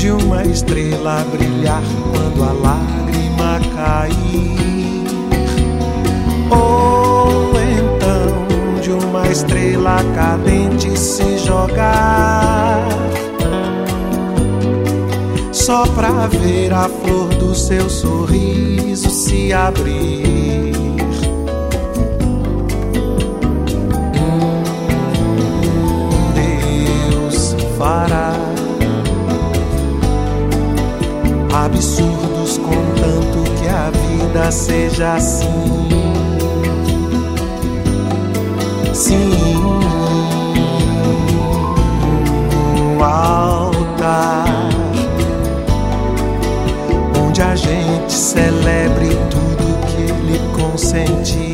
de 0.08 0.12
uma 0.12 0.42
estrela 0.42 1.22
brilhar 1.30 1.82
quando 2.10 2.42
a 2.42 2.52
lágrima 2.52 3.60
cair. 3.76 5.04
Ou 6.50 7.52
então 7.60 8.80
de 8.80 8.90
uma 9.04 9.28
estrela 9.28 9.98
cadente 10.14 10.98
se 10.98 11.36
jogar. 11.36 12.88
Só 15.52 15.86
pra 15.88 16.26
ver 16.28 16.72
a 16.72 16.88
flor 16.88 17.28
do 17.34 17.54
seu 17.54 17.90
sorriso 17.90 19.10
se 19.10 19.52
abrir. 19.52 20.72
Deus 26.34 27.54
fará 27.76 28.37
absurdos 31.64 32.58
contanto 32.58 33.42
que 33.58 33.68
a 33.68 33.90
vida 33.90 34.50
seja 34.50 35.14
assim. 35.14 35.48
Sim, 38.94 39.56
um 42.96 43.02
altar 43.02 44.44
onde 47.20 47.42
a 47.42 47.56
gente 47.56 48.12
celebre 48.12 49.08
tudo 49.30 49.86
que 49.86 50.02
ele 50.02 50.40
consentiu. 50.54 51.47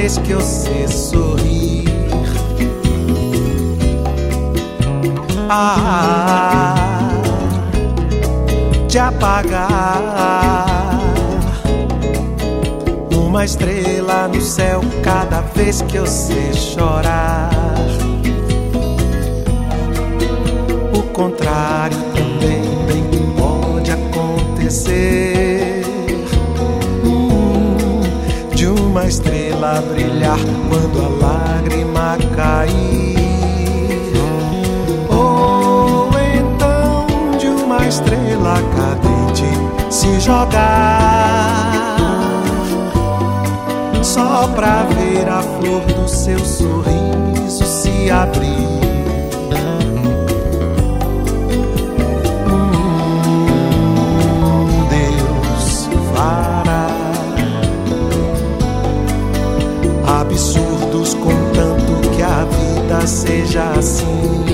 Vez 0.00 0.16
que 0.16 0.30
eu 0.30 0.40
sei 0.40 0.88
sorrir. 0.88 1.84
Ah, 5.50 7.10
de 8.88 8.98
apagar 8.98 10.00
uma 13.12 13.44
estrela 13.44 14.26
no 14.28 14.40
céu 14.40 14.80
cada 15.02 15.42
vez 15.54 15.82
que 15.82 15.96
eu 15.96 16.06
sei 16.06 16.54
chorar. 16.54 17.50
O 20.94 21.02
contrário 21.12 21.98
também 22.14 22.62
pode 23.36 23.90
acontecer. 23.90 25.59
Estrela 29.10 29.82
brilhar 29.92 30.38
quando 30.68 31.04
a 31.04 31.08
lágrima 31.26 32.16
cair. 32.36 33.18
Ou 35.10 36.08
então 36.32 37.36
de 37.36 37.48
uma 37.48 37.84
estrela 37.88 38.54
cadente 38.76 39.50
se 39.92 40.20
jogar. 40.20 41.90
Só 44.00 44.46
pra 44.54 44.84
ver 44.84 45.28
a 45.28 45.42
flor 45.42 45.80
do 45.86 46.08
seu 46.08 46.38
sorriso 46.38 47.64
se 47.64 48.08
abrir. 48.12 48.89
seja 63.20 63.62
assim. 63.78 64.44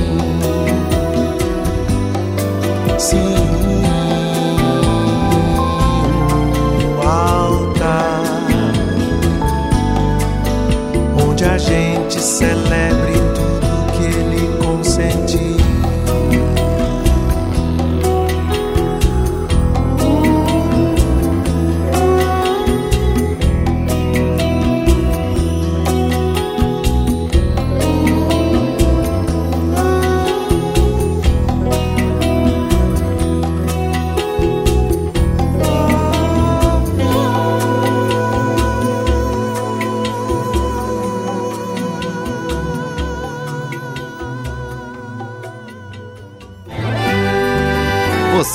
Sim, 2.99 3.37
alta, 7.01 8.23
onde 11.29 11.45
a 11.45 11.57
gente 11.59 12.21
celebra. 12.21 12.96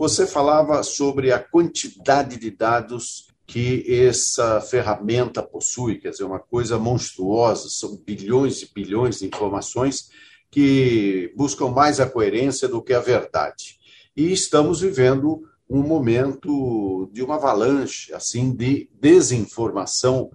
você 0.00 0.26
falava 0.26 0.82
sobre 0.82 1.30
a 1.30 1.38
quantidade 1.38 2.38
de 2.38 2.50
dados 2.50 3.28
que 3.46 3.84
essa 3.86 4.58
ferramenta 4.58 5.42
possui, 5.42 5.98
quer 5.98 6.08
dizer, 6.08 6.24
uma 6.24 6.38
coisa 6.38 6.78
monstruosa, 6.78 7.68
são 7.68 7.98
bilhões 7.98 8.62
e 8.62 8.70
bilhões 8.74 9.18
de 9.18 9.26
informações 9.26 10.08
que 10.50 11.30
buscam 11.36 11.68
mais 11.68 12.00
a 12.00 12.08
coerência 12.08 12.66
do 12.66 12.80
que 12.80 12.94
a 12.94 12.98
verdade. 12.98 13.78
E 14.16 14.32
estamos 14.32 14.80
vivendo 14.80 15.42
um 15.68 15.82
momento 15.82 17.10
de 17.12 17.22
uma 17.22 17.34
avalanche 17.34 18.10
assim 18.14 18.54
de 18.54 18.88
desinformação 18.98 20.30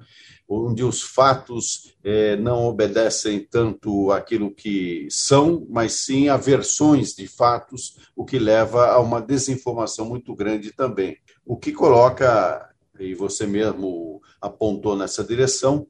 onde 0.47 0.83
os 0.83 1.01
fatos 1.01 1.95
é, 2.03 2.35
não 2.35 2.65
obedecem 2.65 3.39
tanto 3.39 4.11
aquilo 4.11 4.53
que 4.53 5.07
são, 5.09 5.65
mas 5.69 5.93
sim 5.93 6.29
a 6.29 6.37
versões 6.37 7.13
de 7.13 7.27
fatos, 7.27 7.97
o 8.15 8.23
que 8.23 8.37
leva 8.37 8.87
a 8.87 8.99
uma 8.99 9.21
desinformação 9.21 10.05
muito 10.05 10.35
grande 10.35 10.71
também. 10.71 11.17
O 11.45 11.57
que 11.57 11.71
coloca, 11.71 12.69
e 12.99 13.13
você 13.15 13.47
mesmo 13.47 14.21
apontou 14.39 14.95
nessa 14.95 15.23
direção, 15.23 15.87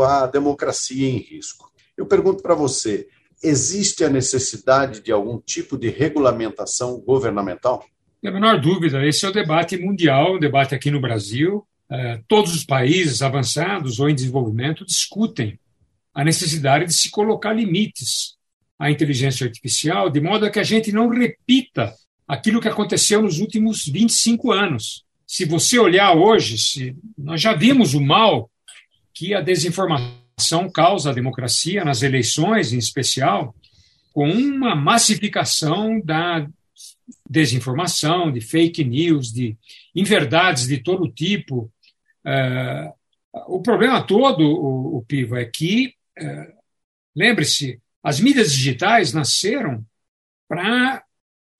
a 0.00 0.26
democracia 0.26 1.08
em 1.08 1.18
risco. 1.18 1.70
Eu 1.96 2.06
pergunto 2.06 2.42
para 2.42 2.54
você: 2.54 3.08
existe 3.42 4.04
a 4.04 4.08
necessidade 4.08 5.00
de 5.00 5.10
algum 5.10 5.38
tipo 5.38 5.76
de 5.76 5.88
regulamentação 5.88 7.00
governamental? 7.00 7.84
Não 8.22 8.30
a 8.30 8.34
menor 8.34 8.60
dúvida, 8.60 9.04
esse 9.06 9.24
é 9.24 9.28
o 9.28 9.32
debate 9.32 9.76
mundial, 9.76 10.34
o 10.34 10.38
debate 10.38 10.74
aqui 10.74 10.90
no 10.90 11.00
Brasil, 11.00 11.66
todos 12.26 12.54
os 12.54 12.64
países 12.64 13.22
avançados 13.22 14.00
ou 14.00 14.08
em 14.08 14.14
desenvolvimento 14.14 14.84
discutem 14.84 15.58
a 16.14 16.24
necessidade 16.24 16.86
de 16.86 16.94
se 16.94 17.10
colocar 17.10 17.52
limites 17.52 18.36
à 18.78 18.90
inteligência 18.90 19.46
artificial, 19.46 20.10
de 20.10 20.20
modo 20.20 20.46
a 20.46 20.50
que 20.50 20.58
a 20.58 20.64
gente 20.64 20.90
não 20.90 21.08
repita 21.08 21.94
aquilo 22.26 22.60
que 22.60 22.68
aconteceu 22.68 23.22
nos 23.22 23.38
últimos 23.38 23.86
25 23.86 24.50
anos. 24.50 25.04
Se 25.26 25.44
você 25.44 25.78
olhar 25.78 26.14
hoje, 26.14 26.58
se, 26.58 26.96
nós 27.16 27.40
já 27.40 27.54
vimos 27.54 27.94
o 27.94 28.00
mal 28.00 28.50
que 29.12 29.34
a 29.34 29.40
desinformação 29.40 30.70
causa 30.72 31.10
à 31.10 31.12
democracia, 31.12 31.84
nas 31.84 32.02
eleições 32.02 32.72
em 32.72 32.78
especial, 32.78 33.54
com 34.12 34.30
uma 34.30 34.74
massificação 34.74 36.00
da 36.00 36.46
desinformação, 37.28 38.32
de 38.32 38.40
fake 38.40 38.84
news, 38.84 39.32
de 39.32 39.56
inverdades 39.94 40.66
de 40.66 40.78
todo 40.78 41.10
tipo, 41.10 41.70
Uh, 42.26 42.92
o 43.46 43.62
problema 43.62 44.04
todo, 44.04 44.42
o, 44.42 44.98
o 44.98 45.36
é 45.36 45.44
que, 45.44 45.94
uh, 46.20 46.52
lembre-se, 47.14 47.80
as 48.02 48.18
mídias 48.18 48.52
digitais 48.52 49.12
nasceram 49.12 49.84
para 50.48 51.04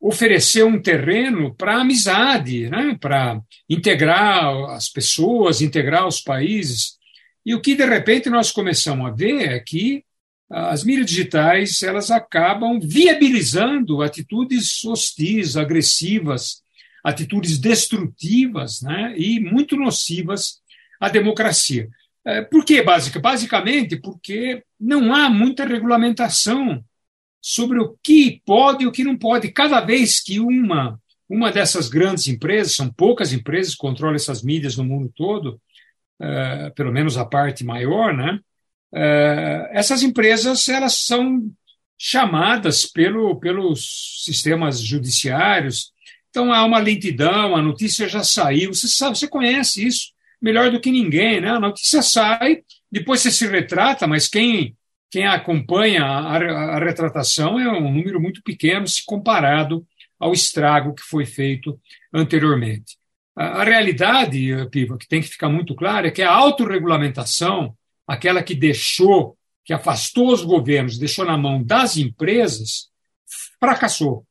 oferecer 0.00 0.64
um 0.64 0.81
terreno 0.81 1.55
para 1.55 1.81
amizade, 1.81 2.68
né? 2.68 2.96
para 3.00 3.40
integrar 3.68 4.70
as 4.70 4.88
pessoas, 4.88 5.61
integrar 5.61 6.07
os 6.07 6.20
países. 6.20 6.96
E 7.44 7.55
o 7.55 7.61
que 7.61 7.74
de 7.74 7.85
repente 7.85 8.29
nós 8.29 8.50
começamos 8.50 9.07
a 9.07 9.11
ver 9.11 9.52
é 9.52 9.61
que 9.61 10.05
as 10.48 10.85
mídias 10.85 11.07
digitais 11.07 11.83
elas 11.83 12.11
acabam 12.11 12.79
viabilizando 12.81 14.02
atitudes 14.02 14.85
hostis, 14.85 15.57
agressivas, 15.57 16.62
atitudes 17.07 17.57
destrutivas 17.57 18.83
né, 18.83 19.14
e 19.16 19.38
muito 19.38 19.77
nocivas 19.77 20.61
à 21.01 21.09
democracia. 21.09 21.88
É, 22.25 22.42
por 22.42 22.64
que 22.64 22.83
básica? 22.83 23.21
Basicamente 23.21 23.95
porque 23.95 24.64
não 24.79 25.14
há 25.14 25.31
muita 25.31 25.64
regulamentação 25.64 26.85
sobre 27.40 27.79
o 27.79 27.97
que 28.03 28.42
pode 28.45 28.83
e 28.83 28.87
o 28.88 28.90
que 28.90 29.05
não 29.05 29.16
pode. 29.16 29.53
Cada 29.53 29.81
vez 29.81 30.21
que 30.21 30.40
uma, 30.40 31.01
uma 31.29 31.53
dessas 31.53 31.88
grandes 31.88 32.27
empresas, 32.27 32.75
são 32.75 32.92
poucas 32.92 33.33
empresas 33.33 33.75
que 33.75 33.79
controlam 33.79 34.16
essas 34.16 34.42
mídias 34.42 34.77
no 34.77 34.83
mundo 34.83 35.12
todo, 35.14 35.61
uh, 36.21 36.75
pelo 36.75 36.90
menos 36.90 37.16
a 37.16 37.25
parte 37.25 37.62
maior, 37.62 38.12
né? 38.12 38.40
Uh, 38.92 39.71
essas 39.71 40.03
empresas 40.03 40.69
elas 40.69 40.95
são 41.07 41.49
chamadas 41.97 42.85
pelo, 42.85 43.38
pelos 43.38 44.25
sistemas 44.25 44.81
judiciários 44.81 45.95
então 46.37 46.53
há 46.53 46.66
uma 46.66 46.79
lentidão, 46.79 47.57
a 47.57 47.62
notícia 47.62 48.07
já 48.07 48.22
saiu, 48.22 48.75
você 48.75 48.87
sabe, 48.87 49.16
você 49.16 49.27
conhece 49.27 49.87
isso 49.87 50.12
melhor 50.38 50.70
do 50.70 50.79
que 50.79 50.90
ninguém, 50.90 51.40
né? 51.40 51.49
A 51.49 51.59
notícia 51.59 52.03
sai, 52.03 52.62
depois 52.92 53.22
você 53.22 53.31
se 53.31 53.46
retrata, 53.46 54.07
mas 54.07 54.29
quem 54.29 54.77
quem 55.11 55.27
acompanha 55.27 56.05
a, 56.05 56.37
a, 56.37 56.79
retratação 56.79 57.59
é 57.59 57.72
um 57.72 57.90
número 57.90 58.20
muito 58.20 58.42
pequeno 58.42 58.87
se 58.87 59.03
comparado 59.07 59.87
ao 60.18 60.35
estrago 60.35 60.94
que 60.94 61.01
foi 61.01 61.25
feito 61.25 61.81
anteriormente. 62.12 62.99
A, 63.35 63.62
a 63.62 63.64
realidade, 63.64 64.51
Piva, 64.70 64.99
que 64.99 65.09
tem 65.09 65.22
que 65.22 65.29
ficar 65.29 65.49
muito 65.49 65.75
clara, 65.75 66.09
é 66.09 66.11
que 66.11 66.20
a 66.20 66.31
autorregulamentação, 66.31 67.75
aquela 68.07 68.42
que 68.42 68.55
deixou, 68.55 69.38
que 69.64 69.72
afastou 69.72 70.35
os 70.35 70.44
governos, 70.44 70.99
deixou 70.99 71.25
na 71.25 71.38
mão 71.38 71.62
das 71.62 71.96
empresas, 71.96 72.90
fracassou 73.59 74.27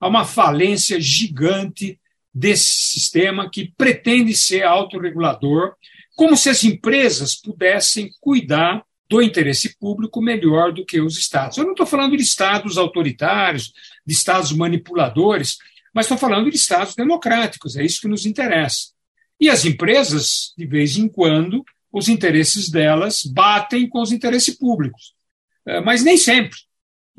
a 0.00 0.08
uma 0.08 0.24
falência 0.24 0.98
gigante 1.00 2.00
desse 2.32 2.68
sistema 2.68 3.50
que 3.50 3.72
pretende 3.76 4.34
ser 4.34 4.62
autorregulador, 4.62 5.74
como 6.16 6.36
se 6.36 6.48
as 6.48 6.64
empresas 6.64 7.34
pudessem 7.34 8.10
cuidar 8.20 8.82
do 9.08 9.20
interesse 9.20 9.76
público 9.76 10.22
melhor 10.22 10.72
do 10.72 10.86
que 10.86 11.00
os 11.00 11.18
Estados. 11.18 11.58
Eu 11.58 11.64
não 11.64 11.72
estou 11.72 11.86
falando 11.86 12.16
de 12.16 12.22
Estados 12.22 12.78
autoritários, 12.78 13.72
de 14.06 14.12
Estados 14.14 14.52
manipuladores, 14.52 15.58
mas 15.92 16.06
estou 16.06 16.16
falando 16.16 16.48
de 16.48 16.56
Estados 16.56 16.94
democráticos, 16.94 17.76
é 17.76 17.84
isso 17.84 18.00
que 18.00 18.08
nos 18.08 18.24
interessa. 18.24 18.92
E 19.40 19.48
as 19.48 19.64
empresas, 19.64 20.52
de 20.56 20.64
vez 20.66 20.96
em 20.96 21.08
quando, 21.08 21.64
os 21.92 22.08
interesses 22.08 22.70
delas 22.70 23.24
batem 23.24 23.88
com 23.88 24.00
os 24.00 24.12
interesses 24.12 24.56
públicos, 24.56 25.14
é, 25.66 25.80
mas 25.80 26.04
nem 26.04 26.16
sempre. 26.16 26.56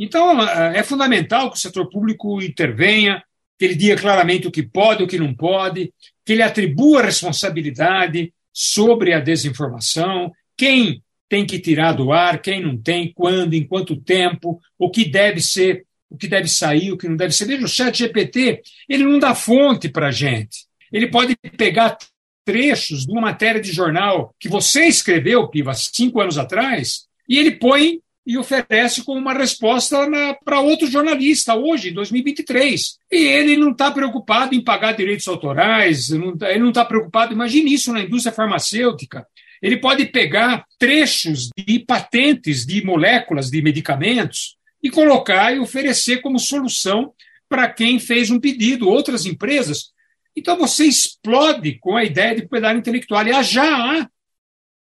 Então, 0.03 0.41
é, 0.41 0.79
é 0.79 0.83
fundamental 0.83 1.51
que 1.51 1.57
o 1.57 1.59
setor 1.59 1.87
público 1.87 2.41
intervenha, 2.41 3.23
que 3.59 3.65
ele 3.65 3.75
diga 3.75 3.95
claramente 3.95 4.47
o 4.47 4.51
que 4.51 4.63
pode 4.63 5.03
o 5.03 5.07
que 5.07 5.19
não 5.19 5.31
pode, 5.31 5.93
que 6.25 6.33
ele 6.33 6.41
atribua 6.41 7.03
responsabilidade 7.03 8.33
sobre 8.51 9.13
a 9.13 9.19
desinformação, 9.19 10.31
quem 10.57 11.03
tem 11.29 11.45
que 11.45 11.59
tirar 11.59 11.93
do 11.93 12.11
ar, 12.11 12.41
quem 12.41 12.59
não 12.63 12.75
tem, 12.75 13.13
quando, 13.13 13.53
em 13.53 13.63
quanto 13.63 13.95
tempo, 13.95 14.59
o 14.75 14.89
que 14.89 15.05
deve 15.05 15.39
ser, 15.39 15.85
o 16.09 16.17
que 16.17 16.27
deve 16.27 16.47
sair, 16.47 16.91
o 16.91 16.97
que 16.97 17.07
não 17.07 17.15
deve 17.15 17.33
ser. 17.35 17.45
Veja, 17.45 17.63
o 17.63 17.69
chat 17.69 17.95
GPT, 17.95 18.63
ele 18.89 19.03
não 19.03 19.19
dá 19.19 19.35
fonte 19.35 19.87
para 19.87 20.07
a 20.07 20.11
gente. 20.11 20.65
Ele 20.91 21.07
pode 21.11 21.37
pegar 21.55 21.95
trechos 22.43 23.05
de 23.05 23.11
uma 23.11 23.21
matéria 23.21 23.61
de 23.61 23.71
jornal 23.71 24.35
que 24.39 24.49
você 24.49 24.85
escreveu, 24.85 25.47
Piva, 25.47 25.75
cinco 25.75 26.19
anos 26.19 26.39
atrás, 26.39 27.05
e 27.29 27.37
ele 27.37 27.51
põe 27.51 28.01
e 28.25 28.37
oferece 28.37 29.03
como 29.03 29.19
uma 29.19 29.33
resposta 29.33 29.97
para 30.45 30.59
outro 30.59 30.87
jornalista 30.87 31.55
hoje, 31.55 31.89
em 31.89 31.93
2023. 31.93 32.97
E 33.11 33.15
ele 33.15 33.57
não 33.57 33.71
está 33.71 33.91
preocupado 33.91 34.53
em 34.53 34.63
pagar 34.63 34.93
direitos 34.93 35.27
autorais, 35.27 36.09
não, 36.09 36.37
tá, 36.37 36.49
ele 36.49 36.59
não 36.59 36.69
está 36.69 36.85
preocupado, 36.85 37.33
imagine 37.33 37.73
isso 37.73 37.91
na 37.91 38.01
indústria 38.01 38.33
farmacêutica. 38.33 39.25
Ele 39.61 39.77
pode 39.77 40.05
pegar 40.05 40.65
trechos 40.79 41.49
de 41.55 41.79
patentes 41.79 42.65
de 42.65 42.83
moléculas 42.83 43.49
de 43.49 43.61
medicamentos 43.61 44.55
e 44.81 44.89
colocar 44.89 45.55
e 45.55 45.59
oferecer 45.59 46.21
como 46.21 46.39
solução 46.39 47.13
para 47.47 47.69
quem 47.69 47.99
fez 47.99 48.31
um 48.31 48.39
pedido, 48.39 48.89
outras 48.89 49.25
empresas. 49.25 49.91
Então 50.35 50.57
você 50.57 50.85
explode 50.85 51.77
com 51.79 51.95
a 51.95 52.03
ideia 52.03 52.35
de 52.35 52.41
propriedade 52.41 52.79
intelectual. 52.79 53.19
Aliás, 53.19 53.47
já 53.47 53.65
há 53.65 54.07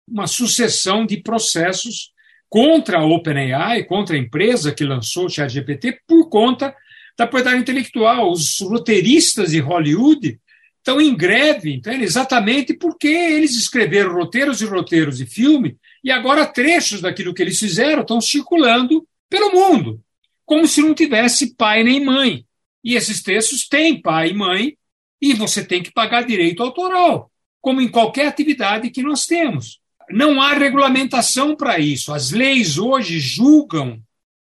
uma 0.08 0.28
sucessão 0.28 1.06
de 1.06 1.18
processos 1.18 2.12
contra 2.50 3.00
a 3.00 3.06
OpenAI, 3.06 3.84
contra 3.84 4.16
a 4.16 4.20
empresa 4.20 4.74
que 4.74 4.84
lançou 4.84 5.26
o 5.26 5.30
ChatGPT, 5.30 6.00
por 6.08 6.30
conta 6.30 6.76
da 7.18 7.28
propriedade 7.28 7.62
intelectual. 7.62 8.32
Os 8.32 8.60
roteiristas 8.62 9.52
de 9.52 9.60
Hollywood 9.60 10.40
estão 10.78 11.00
em 11.00 11.16
greve, 11.16 11.76
entende? 11.76 12.04
exatamente 12.04 12.74
porque 12.74 13.08
eles 13.08 13.56
escreveram 13.56 14.14
roteiros 14.14 14.62
e 14.62 14.66
roteiros 14.66 15.18
de 15.18 15.26
filme 15.26 15.78
e 16.04 16.12
agora 16.12 16.46
trechos 16.46 17.02
daquilo 17.02 17.34
que 17.34 17.42
eles 17.42 17.60
fizeram 17.60 18.02
estão 18.02 18.20
circulando 18.20 19.06
pelo 19.30 19.52
mundo, 19.52 20.02
como 20.46 20.68
se 20.68 20.82
não 20.82 20.94
tivesse 20.94 21.56
pai 21.56 21.84
nem 21.84 22.04
mãe. 22.04 22.46
E 22.84 22.96
esses 22.96 23.22
textos 23.22 23.68
têm 23.68 24.02
pai 24.02 24.30
e 24.30 24.34
mãe, 24.34 24.76
E 25.22 25.34
você 25.34 25.66
tem 25.66 25.84
que 25.84 25.92
pagar 25.92 26.26
direito 26.26 26.64
autoral, 26.64 27.30
como 27.60 27.82
em 27.82 27.90
qualquer 27.90 28.28
atividade 28.28 28.90
que 28.90 29.04
nós 29.04 29.26
temos. 29.26 29.82
Não 30.12 30.42
há 30.42 30.54
regulamentação 30.54 31.56
para 31.56 31.80
isso. 31.80 32.14
As 32.14 32.32
leis 32.32 32.78
hoje 32.78 33.20
julgam 33.20 34.02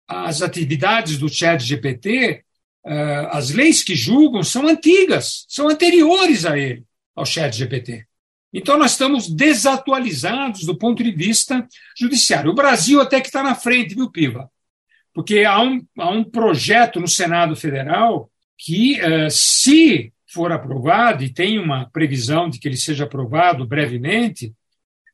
as 0.07 0.43
atividades 0.43 1.17
do 1.19 1.29
chat 1.29 1.63
GPT, 1.63 2.45
eh, 2.87 3.29
as 3.31 3.51
leis 3.51 3.83
que 3.83 3.95
julgam 3.95 4.43
são 4.43 4.67
antigas, 4.67 5.47
são 5.49 5.69
anteriores 5.69 6.45
a 6.45 6.59
ele, 6.59 6.85
ao 7.17 7.25
chat 7.25 7.57
GPT. 7.57 8.07
Então, 8.53 8.79
nós 8.79 8.93
estamos 8.93 9.29
desatualizados 9.29 10.65
do 10.65 10.77
ponto 10.77 11.03
de 11.03 11.11
vista 11.11 11.67
judiciário. 11.99 12.53
O 12.53 12.55
Brasil 12.55 13.01
até 13.01 13.21
que 13.21 13.27
está 13.27 13.43
na 13.43 13.55
frente, 13.55 13.97
viu, 13.97 14.11
Piva? 14.11 14.49
Porque 15.13 15.41
há 15.45 15.61
um, 15.61 15.85
há 15.99 16.11
um 16.11 16.23
projeto 16.23 17.01
no 17.01 17.09
Senado 17.09 17.57
Federal 17.57 18.31
que, 18.57 19.01
uh, 19.01 19.31
se 19.31 20.13
for 20.27 20.53
aprovado, 20.53 21.25
e 21.25 21.33
tem 21.33 21.59
uma 21.59 21.89
previsão 21.91 22.49
de 22.49 22.59
que 22.59 22.69
ele 22.69 22.77
seja 22.77 23.05
aprovado 23.05 23.67
brevemente, 23.67 24.53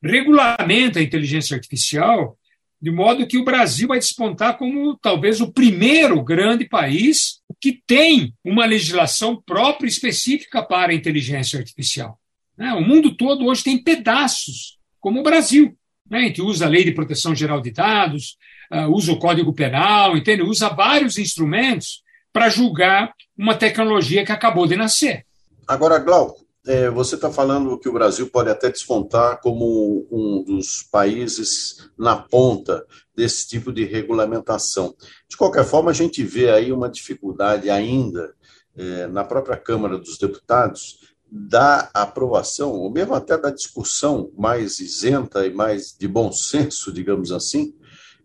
regulamenta 0.03 0.99
a 0.99 1.03
inteligência 1.03 1.55
artificial 1.55 2.37
de 2.81 2.91
modo 2.91 3.27
que 3.27 3.37
o 3.37 3.45
Brasil 3.45 3.89
vai 3.89 3.99
despontar 3.99 4.57
como 4.57 4.97
talvez 4.97 5.41
o 5.41 5.53
primeiro 5.53 6.23
grande 6.23 6.67
país 6.67 7.41
que 7.61 7.83
tem 7.87 8.35
uma 8.43 8.65
legislação 8.65 9.41
própria 9.45 9.89
específica 9.89 10.63
para 10.63 10.93
a 10.93 10.95
inteligência 10.95 11.59
artificial. 11.59 12.19
Né? 12.57 12.73
O 12.73 12.81
mundo 12.81 13.15
todo 13.15 13.45
hoje 13.45 13.65
tem 13.65 13.83
pedaços, 13.83 14.79
como 14.99 15.21
o 15.21 15.23
Brasil. 15.23 15.77
Né? 16.11 16.23
Gente 16.23 16.41
usa 16.41 16.65
a 16.65 16.69
Lei 16.69 16.85
de 16.85 16.93
Proteção 16.93 17.35
Geral 17.35 17.61
de 17.61 17.71
Dados, 17.71 18.39
uh, 18.73 18.91
usa 18.91 19.13
o 19.13 19.19
Código 19.19 19.53
Penal, 19.53 20.17
entende? 20.17 20.43
usa 20.43 20.71
vários 20.71 21.19
instrumentos 21.19 22.03
para 22.33 22.49
julgar 22.49 23.13
uma 23.37 23.55
tecnologia 23.55 24.25
que 24.25 24.33
acabou 24.33 24.67
de 24.67 24.77
nascer. 24.77 25.27
Agora, 25.69 25.99
Glauco, 25.99 26.47
é, 26.67 26.91
você 26.91 27.15
está 27.15 27.31
falando 27.31 27.79
que 27.79 27.89
o 27.89 27.93
Brasil 27.93 28.29
pode 28.31 28.51
até 28.51 28.71
despontar 28.71 29.41
como 29.41 30.07
um 30.11 30.43
dos 30.45 30.83
países 30.83 31.91
na 31.97 32.17
ponta 32.17 32.85
desse 33.17 33.49
tipo 33.49 33.73
de 33.73 33.85
regulamentação. 33.85 34.95
De 35.29 35.37
qualquer 35.37 35.65
forma, 35.65 35.91
a 35.91 35.95
gente 35.95 36.23
vê 36.23 36.51
aí 36.51 36.73
uma 36.73 36.89
dificuldade 36.89 37.71
ainda 37.71 38.35
é, 38.77 39.07
na 39.07 39.25
própria 39.25 39.57
Câmara 39.57 39.99
dos 39.99 40.19
Deputados 40.19 40.99
da 41.31 41.91
aprovação, 41.95 42.73
ou 42.73 42.91
mesmo 42.91 43.15
até 43.15 43.39
da 43.39 43.51
discussão 43.51 44.33
mais 44.37 44.81
isenta 44.81 45.47
e 45.47 45.53
mais 45.53 45.97
de 45.97 46.09
bom 46.09 46.33
senso, 46.33 46.93
digamos 46.93 47.31
assim, 47.31 47.73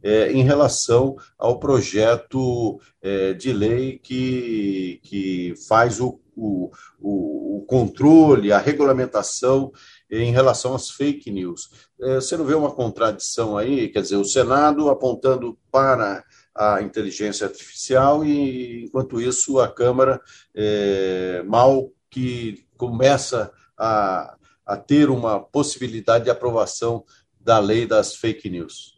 é, 0.02 0.32
em 0.32 0.44
relação 0.44 1.16
ao 1.38 1.60
projeto 1.60 2.80
é, 3.02 3.34
de 3.34 3.54
lei 3.54 4.00
que, 4.00 5.00
que 5.04 5.54
faz 5.68 6.00
o, 6.00 6.20
o, 6.36 6.72
o, 7.00 7.66
controle, 7.68 8.52
a 8.52 8.60
regulamentação 8.60 9.72
em 10.10 10.32
relação 10.32 10.76
às 10.76 10.90
fake 10.90 11.32
news. 11.32 11.70
É, 12.02 12.16
você 12.16 12.38
não 12.38 12.46
vê 12.46 12.54
uma 12.54 12.72
contradição 12.72 13.58
aí? 13.58 13.90
Quer 13.90 14.02
dizer, 14.02 14.18
o 14.18 14.26
Senado 14.26 14.90
apontando 14.90 15.58
para 15.72 16.24
a 16.54 16.82
inteligência 16.82 17.48
artificial 17.48 18.24
e, 18.24 18.86
enquanto 18.86 19.20
isso, 19.20 19.60
a 19.60 19.68
Câmara, 19.68 20.22
é, 20.56 21.44
mal 21.46 21.92
que 22.10 22.66
começa 22.78 23.52
a, 23.78 24.36
a 24.66 24.78
ter 24.78 25.10
uma 25.10 25.40
possibilidade 25.40 26.26
de 26.26 26.30
aprovação 26.30 27.04
da 27.40 27.60
lei 27.60 27.86
das 27.86 28.16
fake 28.16 28.50
news. 28.50 28.96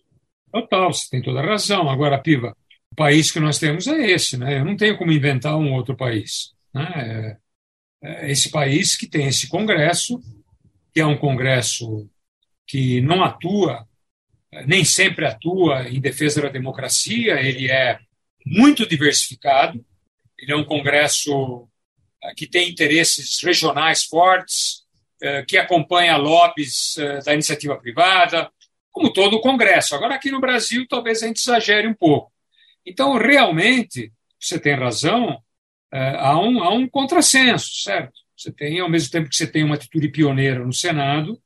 Total, 0.51 0.93
você 0.93 1.09
tem 1.09 1.21
toda 1.21 1.39
a 1.39 1.45
razão. 1.45 1.89
Agora, 1.89 2.21
Piva, 2.21 2.55
o 2.91 2.95
país 2.95 3.31
que 3.31 3.39
nós 3.39 3.59
temos 3.59 3.87
é 3.87 4.11
esse, 4.11 4.37
né? 4.37 4.59
Eu 4.59 4.65
não 4.65 4.77
tenho 4.77 4.97
como 4.97 5.11
inventar 5.11 5.57
um 5.57 5.73
outro 5.73 5.95
país. 5.95 6.56
Né? 6.77 7.37
É, 8.03 8.27
é 8.27 8.31
esse 8.31 8.49
país 8.49 8.95
que 8.95 9.07
tem 9.07 9.27
esse 9.27 9.47
Congresso, 9.47 10.21
que 10.93 10.99
é 10.99 11.05
um 11.05 11.17
Congresso 11.17 12.09
que 12.65 13.01
não 13.01 13.23
atua, 13.23 13.87
nem 14.65 14.83
sempre 14.83 15.25
atua 15.25 15.87
em 15.89 15.99
defesa 15.99 16.41
da 16.41 16.49
democracia, 16.49 17.39
ele 17.41 17.71
é 17.71 17.99
muito 18.45 18.87
diversificado, 18.87 19.83
ele 20.37 20.51
é 20.51 20.55
um 20.55 20.65
Congresso 20.65 21.67
que 22.35 22.47
tem 22.47 22.69
interesses 22.69 23.41
regionais 23.41 24.03
fortes, 24.03 24.85
que 25.47 25.57
acompanha 25.57 26.17
lobbies 26.17 26.95
da 27.25 27.33
iniciativa 27.33 27.77
privada, 27.77 28.51
como 28.91 29.13
todo 29.13 29.35
o 29.35 29.41
Congresso. 29.41 29.95
Agora, 29.95 30.15
aqui 30.15 30.31
no 30.31 30.41
Brasil, 30.41 30.85
talvez 30.87 31.23
a 31.23 31.27
gente 31.27 31.39
exagere 31.39 31.87
um 31.87 31.93
pouco. 31.93 32.31
Então, 32.85 33.17
realmente, 33.17 34.11
você 34.39 34.59
tem 34.59 34.75
razão, 34.75 35.41
há 35.91 36.39
um, 36.39 36.63
há 36.63 36.73
um 36.73 36.87
contrassenso, 36.87 37.67
certo? 37.83 38.13
Você 38.35 38.51
tem, 38.51 38.79
ao 38.79 38.89
mesmo 38.89 39.11
tempo 39.11 39.29
que 39.29 39.35
você 39.35 39.47
tem 39.47 39.63
uma 39.63 39.75
atitude 39.75 40.09
pioneira 40.09 40.63
no 40.63 40.73
Senado, 40.73 41.41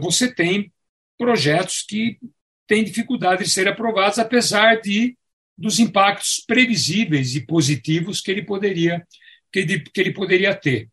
você 0.00 0.32
tem 0.32 0.70
projetos 1.16 1.82
que 1.82 2.18
têm 2.66 2.84
dificuldade 2.84 3.44
de 3.44 3.50
serem 3.50 3.72
aprovados, 3.72 4.18
apesar 4.18 4.80
de 4.80 5.16
dos 5.56 5.78
impactos 5.78 6.42
previsíveis 6.46 7.34
e 7.36 7.46
positivos 7.46 8.20
que 8.20 8.30
ele 8.30 8.42
poderia 8.42 9.06
que 9.52 9.60
ele, 9.60 9.80
que 9.80 10.00
ele 10.00 10.12
poderia 10.12 10.52
ter. 10.54 10.88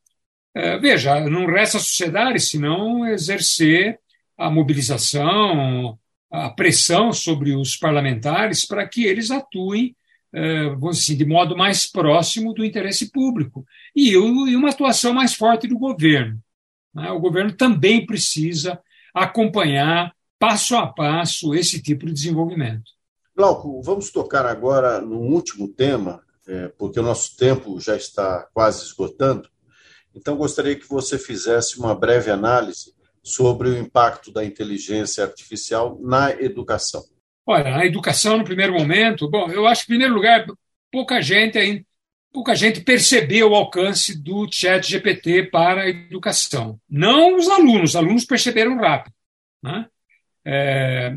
É, 0.54 0.78
veja, 0.78 1.19
não 1.21 1.47
resta 1.47 1.78
à 1.78 1.82
sociedade 1.82 2.39
senão 2.39 3.08
exercer 3.08 4.00
a 4.38 4.52
mobilização, 4.52 5.97
a 6.30 6.50
pressão 6.52 7.12
sobre 7.12 7.56
os 7.56 7.76
parlamentares 7.76 8.65
para 8.65 8.88
que 8.88 9.06
eles 9.06 9.32
atuem 9.32 9.95
é, 9.95 9.95
assim, 10.89 11.15
de 11.15 11.25
modo 11.25 11.57
mais 11.57 11.85
próximo 11.85 12.53
do 12.53 12.63
interesse 12.63 13.11
público 13.11 13.65
e, 13.95 14.11
e 14.11 14.55
uma 14.55 14.69
atuação 14.69 15.13
mais 15.13 15.33
forte 15.33 15.67
do 15.67 15.77
governo. 15.77 16.39
Né? 16.93 17.11
O 17.11 17.19
governo 17.19 17.51
também 17.51 18.05
precisa 18.05 18.79
acompanhar 19.13 20.13
passo 20.39 20.75
a 20.75 20.87
passo 20.87 21.53
esse 21.53 21.81
tipo 21.81 22.05
de 22.05 22.13
desenvolvimento. 22.13 22.91
Glauco, 23.35 23.81
vamos 23.81 24.11
tocar 24.11 24.45
agora 24.45 25.01
no 25.01 25.19
último 25.19 25.67
tema 25.67 26.21
é, 26.47 26.67
porque 26.69 26.99
o 26.99 27.03
nosso 27.03 27.35
tempo 27.37 27.79
já 27.79 27.95
está 27.95 28.47
quase 28.53 28.83
esgotando. 28.83 29.49
Então, 30.13 30.35
gostaria 30.35 30.75
que 30.75 30.87
você 30.87 31.17
fizesse 31.17 31.79
uma 31.79 31.95
breve 31.95 32.29
análise 32.29 32.93
sobre 33.23 33.69
o 33.69 33.77
impacto 33.77 34.31
da 34.31 34.43
inteligência 34.43 35.23
artificial 35.23 35.97
na 36.01 36.31
educação. 36.31 37.03
Olha, 37.51 37.71
na 37.71 37.85
educação, 37.85 38.37
no 38.37 38.43
primeiro 38.43 38.73
momento, 38.73 39.29
bom, 39.29 39.49
eu 39.49 39.67
acho 39.67 39.85
que, 39.85 39.91
em 39.91 39.95
primeiro 39.95 40.13
lugar, 40.13 40.45
pouca 40.91 41.21
gente 41.21 41.57
ainda 41.57 41.85
pouca 42.31 42.55
gente 42.55 42.81
percebeu 42.81 43.51
o 43.51 43.55
alcance 43.55 44.17
do 44.17 44.47
chat 44.51 44.89
GPT 44.89 45.43
para 45.43 45.81
a 45.81 45.89
educação. 45.89 46.79
Não 46.89 47.35
os 47.35 47.49
alunos, 47.49 47.91
os 47.91 47.95
alunos 47.95 48.25
perceberam 48.25 48.77
rápido. 48.77 49.13
Né? 49.61 49.85
É, 50.45 51.13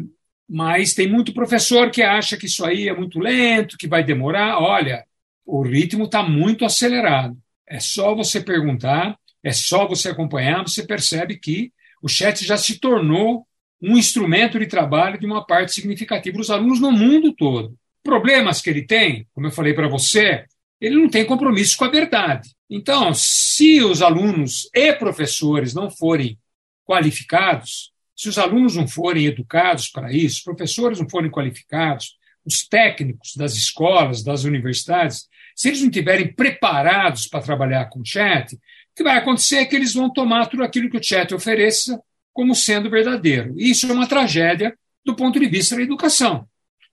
mas 0.49 0.93
tem 0.93 1.09
muito 1.09 1.33
professor 1.33 1.91
que 1.91 2.03
acha 2.03 2.37
que 2.37 2.47
isso 2.47 2.65
aí 2.65 2.89
é 2.89 2.95
muito 2.95 3.19
lento, 3.19 3.79
que 3.79 3.87
vai 3.87 4.03
demorar. 4.03 4.59
Olha, 4.59 5.05
o 5.47 5.63
ritmo 5.63 6.05
está 6.05 6.23
muito 6.23 6.65
acelerado. 6.65 7.37
É 7.67 7.81
só 7.81 8.15
você 8.15 8.41
perguntar, 8.41 9.17
é 9.43 9.53
só 9.53 9.87
você 9.87 10.11
acompanhar, 10.11 10.63
você 10.63 10.87
percebe 10.87 11.39
que 11.39 11.73
o 12.03 12.09
chat 12.09 12.45
já 12.45 12.57
se 12.57 12.79
tornou 12.79 13.47
um 13.81 13.97
instrumento 13.97 14.59
de 14.59 14.67
trabalho 14.67 15.19
de 15.19 15.27
uma 15.27 15.45
parte 15.45 15.73
significativa 15.73 16.37
dos 16.37 16.51
alunos 16.51 16.81
no 16.81 16.91
mundo 16.91 17.35
todo. 17.35 17.77
Problemas 18.03 18.61
que 18.61 18.71
ele 18.71 18.83
tem, 18.83 19.27
como 19.33 19.47
eu 19.47 19.51
falei 19.51 19.75
para 19.75 19.89
você, 19.89 20.45
ele 20.81 20.97
não 20.97 21.09
tem 21.09 21.25
compromisso 21.25 21.77
com 21.77 21.85
a 21.85 21.91
verdade. 21.91 22.51
Então, 22.69 23.13
se 23.15 23.83
os 23.83 24.03
alunos 24.03 24.69
e 24.75 24.93
professores 24.93 25.75
não 25.75 25.91
forem 25.91 26.39
qualificados, 26.85 27.93
se 28.17 28.29
os 28.29 28.39
alunos 28.39 28.77
não 28.77 28.87
forem 28.87 29.27
educados 29.27 29.89
para 29.89 30.13
isso, 30.13 30.39
os 30.39 30.43
professores 30.43 31.01
não 31.01 31.09
forem 31.09 31.31
qualificados, 31.31 32.17
os 32.45 32.67
técnicos 32.67 33.35
das 33.37 33.55
escolas, 33.55 34.23
das 34.23 34.45
universidades, 34.45 35.27
se 35.55 35.69
eles 35.69 35.81
não 35.81 35.89
estiverem 35.89 36.33
preparados 36.33 37.27
para 37.27 37.41
trabalhar 37.41 37.87
com 37.87 38.01
o 38.01 38.07
chat, 38.07 38.55
o 38.55 38.59
que 38.95 39.03
vai 39.03 39.17
acontecer 39.17 39.57
é 39.57 39.65
que 39.65 39.75
eles 39.75 39.95
vão 39.95 40.13
tomar 40.13 40.47
tudo 40.47 40.63
aquilo 40.63 40.91
que 40.91 40.99
o 40.99 41.03
chat 41.03 41.35
ofereça 41.35 42.01
como 42.35 42.55
sendo 42.55 42.91
verdadeiro. 42.91 43.55
Isso 43.57 43.87
é 43.87 43.93
uma 43.93 44.09
tragédia 44.09 44.77
do 45.05 45.15
ponto 45.15 45.39
de 45.39 45.47
vista 45.47 45.77
da 45.77 45.83
educação. 45.83 46.47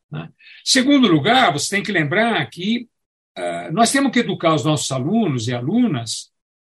Né? 0.09 0.29
Segundo 0.63 1.07
lugar, 1.07 1.51
você 1.51 1.75
tem 1.75 1.83
que 1.83 1.91
lembrar 1.91 2.47
que 2.49 2.87
uh, 3.37 3.73
nós 3.73 3.91
temos 3.91 4.11
que 4.11 4.19
educar 4.19 4.53
os 4.53 4.63
nossos 4.63 4.91
alunos 4.91 5.47
e 5.47 5.53
alunas 5.53 6.31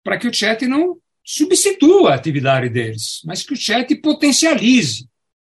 para 0.05 0.16
que 0.16 0.29
o 0.29 0.33
chat 0.33 0.66
não 0.66 0.96
substitua 1.25 2.12
a 2.12 2.14
atividade 2.14 2.68
deles, 2.68 3.20
mas 3.25 3.42
que 3.42 3.53
o 3.53 3.57
chat 3.57 3.94
potencialize 3.96 5.09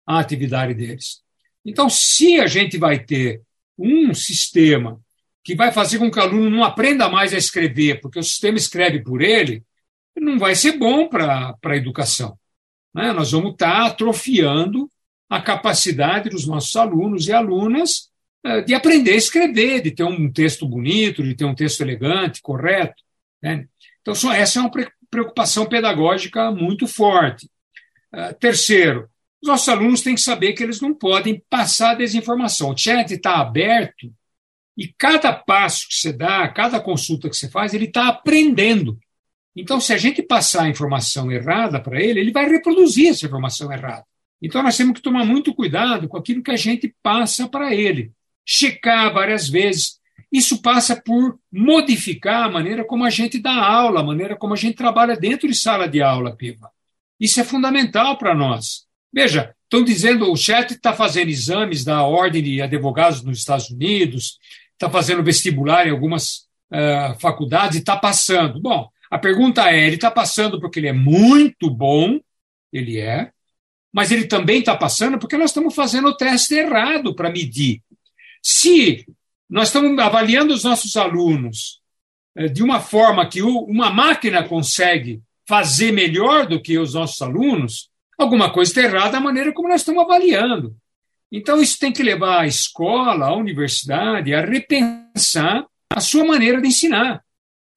a 0.07 0.19
atividade 0.19 0.75
deles. 0.75 1.21
Então, 1.65 1.89
se 1.89 2.41
a 2.41 2.47
gente 2.47 2.79
vai 2.79 2.99
ter 2.99 3.43
um 3.79 4.15
sistema 4.15 5.01
que 5.43 5.55
vai 5.55 5.73
fazer 5.73 5.99
com 5.99 6.11
que 6.11 6.19
o 6.19 6.23
aluno 6.23 6.51
não 6.51 6.65
aprenda 6.65 7.09
mais 7.09 7.33
a 7.33 7.39
escrever, 7.39 8.01
porque 8.01 8.19
o 8.19 8.23
sistema 8.23 8.59
escreve 8.59 9.03
por 9.03 9.23
ele, 9.23 9.63
não 10.17 10.39
vai 10.39 10.55
ser 10.55 10.73
bom 10.73 11.09
para 11.09 11.57
a 11.65 11.77
educação. 11.77 12.39
Né? 12.95 13.13
Nós 13.13 13.33
vamos 13.33 13.53
estar 13.53 13.87
atrofiando 13.87 14.91
a 15.29 15.41
capacidade 15.41 16.29
dos 16.29 16.47
nossos 16.47 16.75
alunos 16.77 17.29
e 17.29 17.33
alunas 17.33 18.11
eh, 18.45 18.63
de 18.63 18.75
aprender 18.75 19.13
a 19.13 19.17
escrever, 19.17 19.83
de 19.83 19.91
ter 19.91 20.05
um 20.05 20.31
texto 20.33 20.67
bonito, 20.67 21.23
de 21.23 21.35
ter 21.35 21.45
um 21.45 21.55
texto 21.55 21.83
elegante, 21.83 22.43
correto. 22.43 23.03
Né? 23.43 23.67
Então, 24.01 24.15
essa 24.33 24.59
é 24.59 24.63
uma 24.63 24.71
preocupação 25.11 25.67
pedagógica 25.67 26.51
muito 26.51 26.87
forte. 26.87 27.51
Uh, 28.13 28.35
terceiro, 28.39 29.09
os 29.43 29.49
nossos 29.49 29.69
alunos 29.69 30.03
têm 30.03 30.15
que 30.15 30.21
saber 30.21 30.53
que 30.53 30.63
eles 30.63 30.81
não 30.81 30.95
podem 30.95 31.43
passar 31.49 31.95
desinformação. 31.95 32.71
O 32.71 32.77
chat 32.77 33.13
está 33.13 33.39
aberto 33.41 34.13
e 34.77 34.89
cada 34.97 35.33
passo 35.33 35.89
que 35.89 35.95
você 35.95 36.13
dá, 36.13 36.49
cada 36.49 36.81
consulta 36.81 37.29
que 37.29 37.37
você 37.37 37.49
faz, 37.49 37.75
ele 37.75 37.87
está 37.87 38.09
aprendendo. 38.09 38.99
Então, 39.55 39.81
se 39.81 39.93
a 39.93 39.99
gente 39.99 40.23
passar 40.23 40.65
a 40.65 40.69
informação 40.69 41.31
errada 41.31 41.81
para 41.81 42.01
ele, 42.01 42.21
ele 42.21 42.33
vai 42.33 42.49
reproduzir 42.49 43.09
essa 43.09 43.27
informação 43.27 43.73
errada. 43.73 44.05
Então, 44.41 44.63
nós 44.63 44.77
temos 44.77 44.95
que 44.95 45.03
tomar 45.03 45.25
muito 45.25 45.55
cuidado 45.55 46.09
com 46.09 46.17
aquilo 46.17 46.43
que 46.43 46.51
a 46.51 46.57
gente 46.57 46.95
passa 47.03 47.49
para 47.49 47.75
ele. 47.75 48.13
Checar 48.45 49.13
várias 49.13 49.49
vezes. 49.49 49.99
Isso 50.33 50.63
passa 50.63 51.01
por 51.01 51.39
modificar 51.53 52.45
a 52.45 52.51
maneira 52.51 52.85
como 52.85 53.05
a 53.05 53.11
gente 53.11 53.39
dá 53.39 53.53
aula, 53.53 54.01
a 54.01 54.05
maneira 54.05 54.37
como 54.37 54.55
a 54.55 54.57
gente 54.57 54.77
trabalha 54.77 55.17
dentro 55.17 55.49
de 55.49 55.55
sala 55.55 55.89
de 55.89 56.01
aula, 56.01 56.37
Piva. 56.37 56.71
Isso 57.19 57.41
é 57.41 57.45
fundamental 57.45 58.17
para 58.17 58.35
nós. 58.35 58.87
Veja, 59.13 59.55
estão 59.65 59.85
dizendo, 59.85 60.31
o 60.31 60.37
chat 60.37 60.71
está 60.71 60.93
fazendo 60.95 61.29
exames 61.29 61.85
da 61.85 62.03
Ordem 62.03 62.43
de 62.43 62.63
Advogados 62.63 63.23
nos 63.23 63.39
Estados 63.39 63.71
Unidos, 63.71 64.39
está 64.73 64.89
fazendo 64.89 65.23
vestibular 65.23 65.87
em 65.87 65.91
algumas 65.91 66.47
uh, 66.73 67.19
faculdades 67.19 67.77
e 67.77 67.81
está 67.81 67.97
passando. 67.97 68.61
Bom, 68.61 68.89
a 69.11 69.19
pergunta 69.19 69.69
é: 69.69 69.87
ele 69.87 69.97
está 69.97 70.11
passando 70.11 70.61
porque 70.61 70.79
ele 70.79 70.89
é 70.89 70.93
muito 70.93 71.69
bom, 71.69 72.21
ele 72.73 72.99
é, 72.99 73.33
mas 73.93 74.13
ele 74.13 74.27
também 74.27 74.61
está 74.61 74.77
passando 74.77 75.19
porque 75.19 75.37
nós 75.37 75.51
estamos 75.51 75.75
fazendo 75.75 76.09
o 76.09 76.17
teste 76.17 76.55
errado 76.55 77.15
para 77.15 77.31
medir. 77.31 77.83
Se 78.43 79.05
nós 79.49 79.69
estamos 79.69 79.99
avaliando 79.99 80.55
os 80.55 80.63
nossos 80.63 80.97
alunos 80.97 81.81
uh, 82.39 82.49
de 82.49 82.63
uma 82.63 82.81
forma 82.81 83.29
que 83.29 83.43
uma 83.43 83.91
máquina 83.91 84.47
consegue 84.47 85.21
fazer 85.47 85.91
melhor 85.91 86.47
do 86.47 86.63
que 86.63 86.79
os 86.79 86.95
nossos 86.95 87.21
alunos, 87.21 87.91
alguma 88.17 88.53
coisa 88.53 88.71
está 88.71 88.83
errada 88.83 89.17
a 89.17 89.21
maneira 89.21 89.53
como 89.53 89.69
nós 89.69 89.81
estamos 89.81 90.05
avaliando. 90.05 90.77
Então, 91.33 91.61
isso 91.61 91.79
tem 91.79 91.93
que 91.93 92.03
levar 92.03 92.41
a 92.41 92.47
escola, 92.47 93.27
a 93.27 93.37
universidade 93.37 94.35
a 94.35 94.45
repensar 94.45 95.65
a 95.89 96.01
sua 96.01 96.25
maneira 96.25 96.61
de 96.61 96.69
ensinar. 96.69 97.23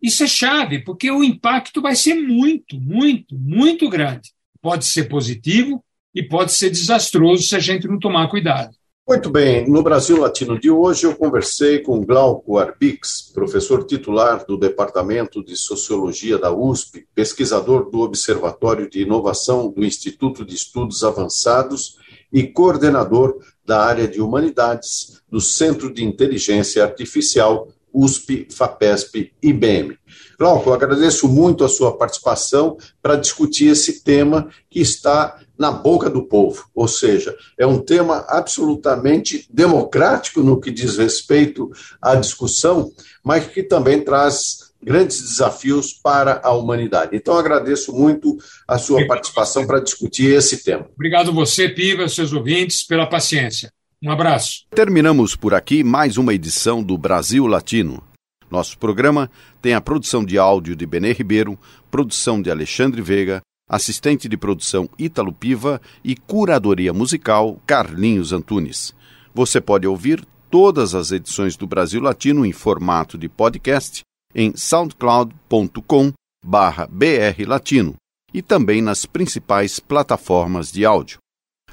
Isso 0.04 0.22
é 0.22 0.28
chave, 0.28 0.84
porque 0.84 1.10
o 1.10 1.24
impacto 1.24 1.82
vai 1.82 1.96
ser 1.96 2.16
muito, 2.16 2.78
muito, 2.78 3.36
muito 3.36 3.90
grande. 3.90 4.34
Pode 4.62 4.84
ser 4.84 5.06
positivo 5.06 5.82
e 6.14 6.22
pode 6.22 6.52
ser 6.52 6.70
desastroso 6.70 7.44
se 7.44 7.56
a 7.56 7.60
gente 7.60 7.88
não 7.88 7.98
tomar 7.98 8.28
cuidado. 8.28 8.76
Muito 9.08 9.30
bem, 9.30 9.70
no 9.70 9.82
Brasil 9.82 10.18
Latino 10.20 10.60
de 10.60 10.70
hoje 10.70 11.06
eu 11.06 11.16
conversei 11.16 11.80
com 11.80 12.06
Glauco 12.06 12.58
Arbix, 12.58 13.32
professor 13.34 13.86
titular 13.86 14.46
do 14.46 14.58
Departamento 14.58 15.44
de 15.44 15.58
Sociologia 15.58 16.38
da 16.38 16.54
USP, 16.54 17.06
pesquisador 17.14 17.90
do 17.90 18.00
Observatório 18.00 18.90
de 18.90 19.02
Inovação 19.02 19.70
do 19.70 19.84
Instituto 19.84 20.46
de 20.46 20.56
Estudos 20.56 21.04
Avançados 21.04 21.98
e 22.32 22.44
coordenador 22.44 23.38
da 23.66 23.84
área 23.84 24.08
de 24.08 24.22
Humanidades 24.22 25.22
do 25.30 25.42
Centro 25.42 25.94
de 25.94 26.04
Inteligência 26.04 26.84
Artificial 26.84 27.73
USP, 27.94 28.48
FAPESP 28.52 29.32
e 29.42 29.50
IBM. 29.50 29.98
Glauco, 30.38 30.70
eu 30.70 30.74
agradeço 30.74 31.28
muito 31.28 31.64
a 31.64 31.70
sua 31.70 31.98
participação 31.98 32.78
para 33.02 33.16
discutir 33.16 33.68
esse 33.68 34.04
tema 34.04 34.50
que 34.70 34.82
está 34.82 35.40
na 35.58 35.72
boca 35.72 36.10
do 36.10 36.24
povo, 36.24 36.66
ou 36.74 36.88
seja, 36.88 37.36
é 37.58 37.66
um 37.66 37.80
tema 37.80 38.26
absolutamente 38.28 39.48
democrático 39.52 40.42
no 40.42 40.60
que 40.60 40.72
diz 40.72 40.98
respeito 40.98 41.70
à 42.02 42.16
discussão, 42.16 42.92
mas 43.24 43.46
que 43.48 43.62
também 43.62 44.04
traz 44.04 44.74
grandes 44.84 45.22
desafios 45.22 45.94
para 45.94 46.42
a 46.44 46.52
humanidade. 46.52 47.16
Então, 47.16 47.38
agradeço 47.38 47.94
muito 47.94 48.38
a 48.68 48.78
sua 48.78 49.08
participação 49.08 49.66
para 49.66 49.80
discutir 49.80 50.36
esse 50.36 50.64
tema. 50.64 50.90
Obrigado 50.94 51.32
você, 51.32 51.70
Piva, 51.70 52.08
seus 52.10 52.34
ouvintes, 52.34 52.84
pela 52.84 53.08
paciência. 53.08 53.72
Um 54.04 54.12
abraço. 54.12 54.66
Terminamos 54.70 55.34
por 55.34 55.54
aqui 55.54 55.82
mais 55.82 56.18
uma 56.18 56.34
edição 56.34 56.84
do 56.84 56.98
Brasil 56.98 57.48
Latino. 57.48 58.04
Nosso 58.52 58.78
programa 58.78 59.32
tem 59.62 59.74
a 59.74 59.80
produção 59.80 60.26
de 60.26 60.38
áudio 60.38 60.76
de 60.76 60.86
Benê 60.86 61.14
Ribeiro, 61.14 61.58
produção 61.90 62.42
de 62.42 62.52
Alexandre 62.52 63.02
Veiga, 63.02 63.40
assistente 63.70 64.28
de 64.28 64.36
produção 64.36 64.90
Ítalo 65.00 65.32
Piva 65.32 65.82
e 66.04 66.18
curadoria 66.18 66.92
musical 66.92 67.58
Carlinhos 67.66 68.34
Antunes. 68.34 68.94
Você 69.34 69.62
pode 69.62 69.88
ouvir 69.88 70.26
todas 70.52 70.94
as 70.94 71.14
edições 71.14 71.56
do 71.56 71.66
Brasil 71.66 72.02
Latino 72.02 72.46
em 72.46 72.52
formato 72.52 73.18
de 73.18 73.30
podcast 73.30 74.02
em 74.36 74.54
soundcloud.com 74.54 76.12
brlatino 76.44 77.96
e 78.34 78.42
também 78.42 78.82
nas 78.82 79.06
principais 79.06 79.80
plataformas 79.80 80.74
de 80.74 80.84
áudio. 80.84 81.23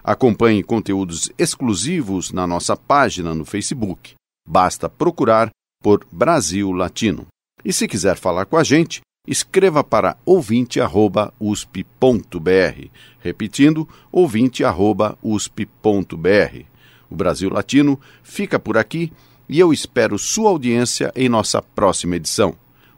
Acompanhe 0.02 0.62
conteúdos 0.62 1.30
exclusivos 1.38 2.32
na 2.32 2.46
nossa 2.46 2.76
página 2.76 3.34
no 3.34 3.44
Facebook. 3.44 4.14
Basta 4.48 4.88
procurar 4.88 5.50
por 5.82 6.06
Brasil 6.10 6.72
Latino. 6.72 7.26
E 7.64 7.72
se 7.72 7.86
quiser 7.86 8.16
falar 8.16 8.46
com 8.46 8.56
a 8.56 8.64
gente, 8.64 9.00
escreva 9.26 9.84
para 9.84 10.16
ouvinte@usp.br, 10.24 12.88
repetindo 13.20 13.88
ouvinte@usp.br. 14.10 16.64
O 17.10 17.16
Brasil 17.16 17.50
Latino 17.50 18.00
fica 18.22 18.58
por 18.58 18.78
aqui 18.78 19.12
e 19.48 19.58
eu 19.58 19.72
espero 19.72 20.18
sua 20.18 20.50
audiência 20.50 21.12
em 21.14 21.28
nossa 21.28 21.60
próxima 21.60 22.16
edição. 22.16 22.54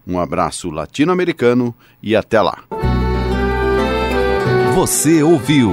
Um 0.07 0.19
abraço 0.19 0.71
latino-americano 0.71 1.75
e 2.03 2.15
até 2.15 2.41
lá. 2.41 2.63
Você 4.75 5.23
ouviu 5.23 5.73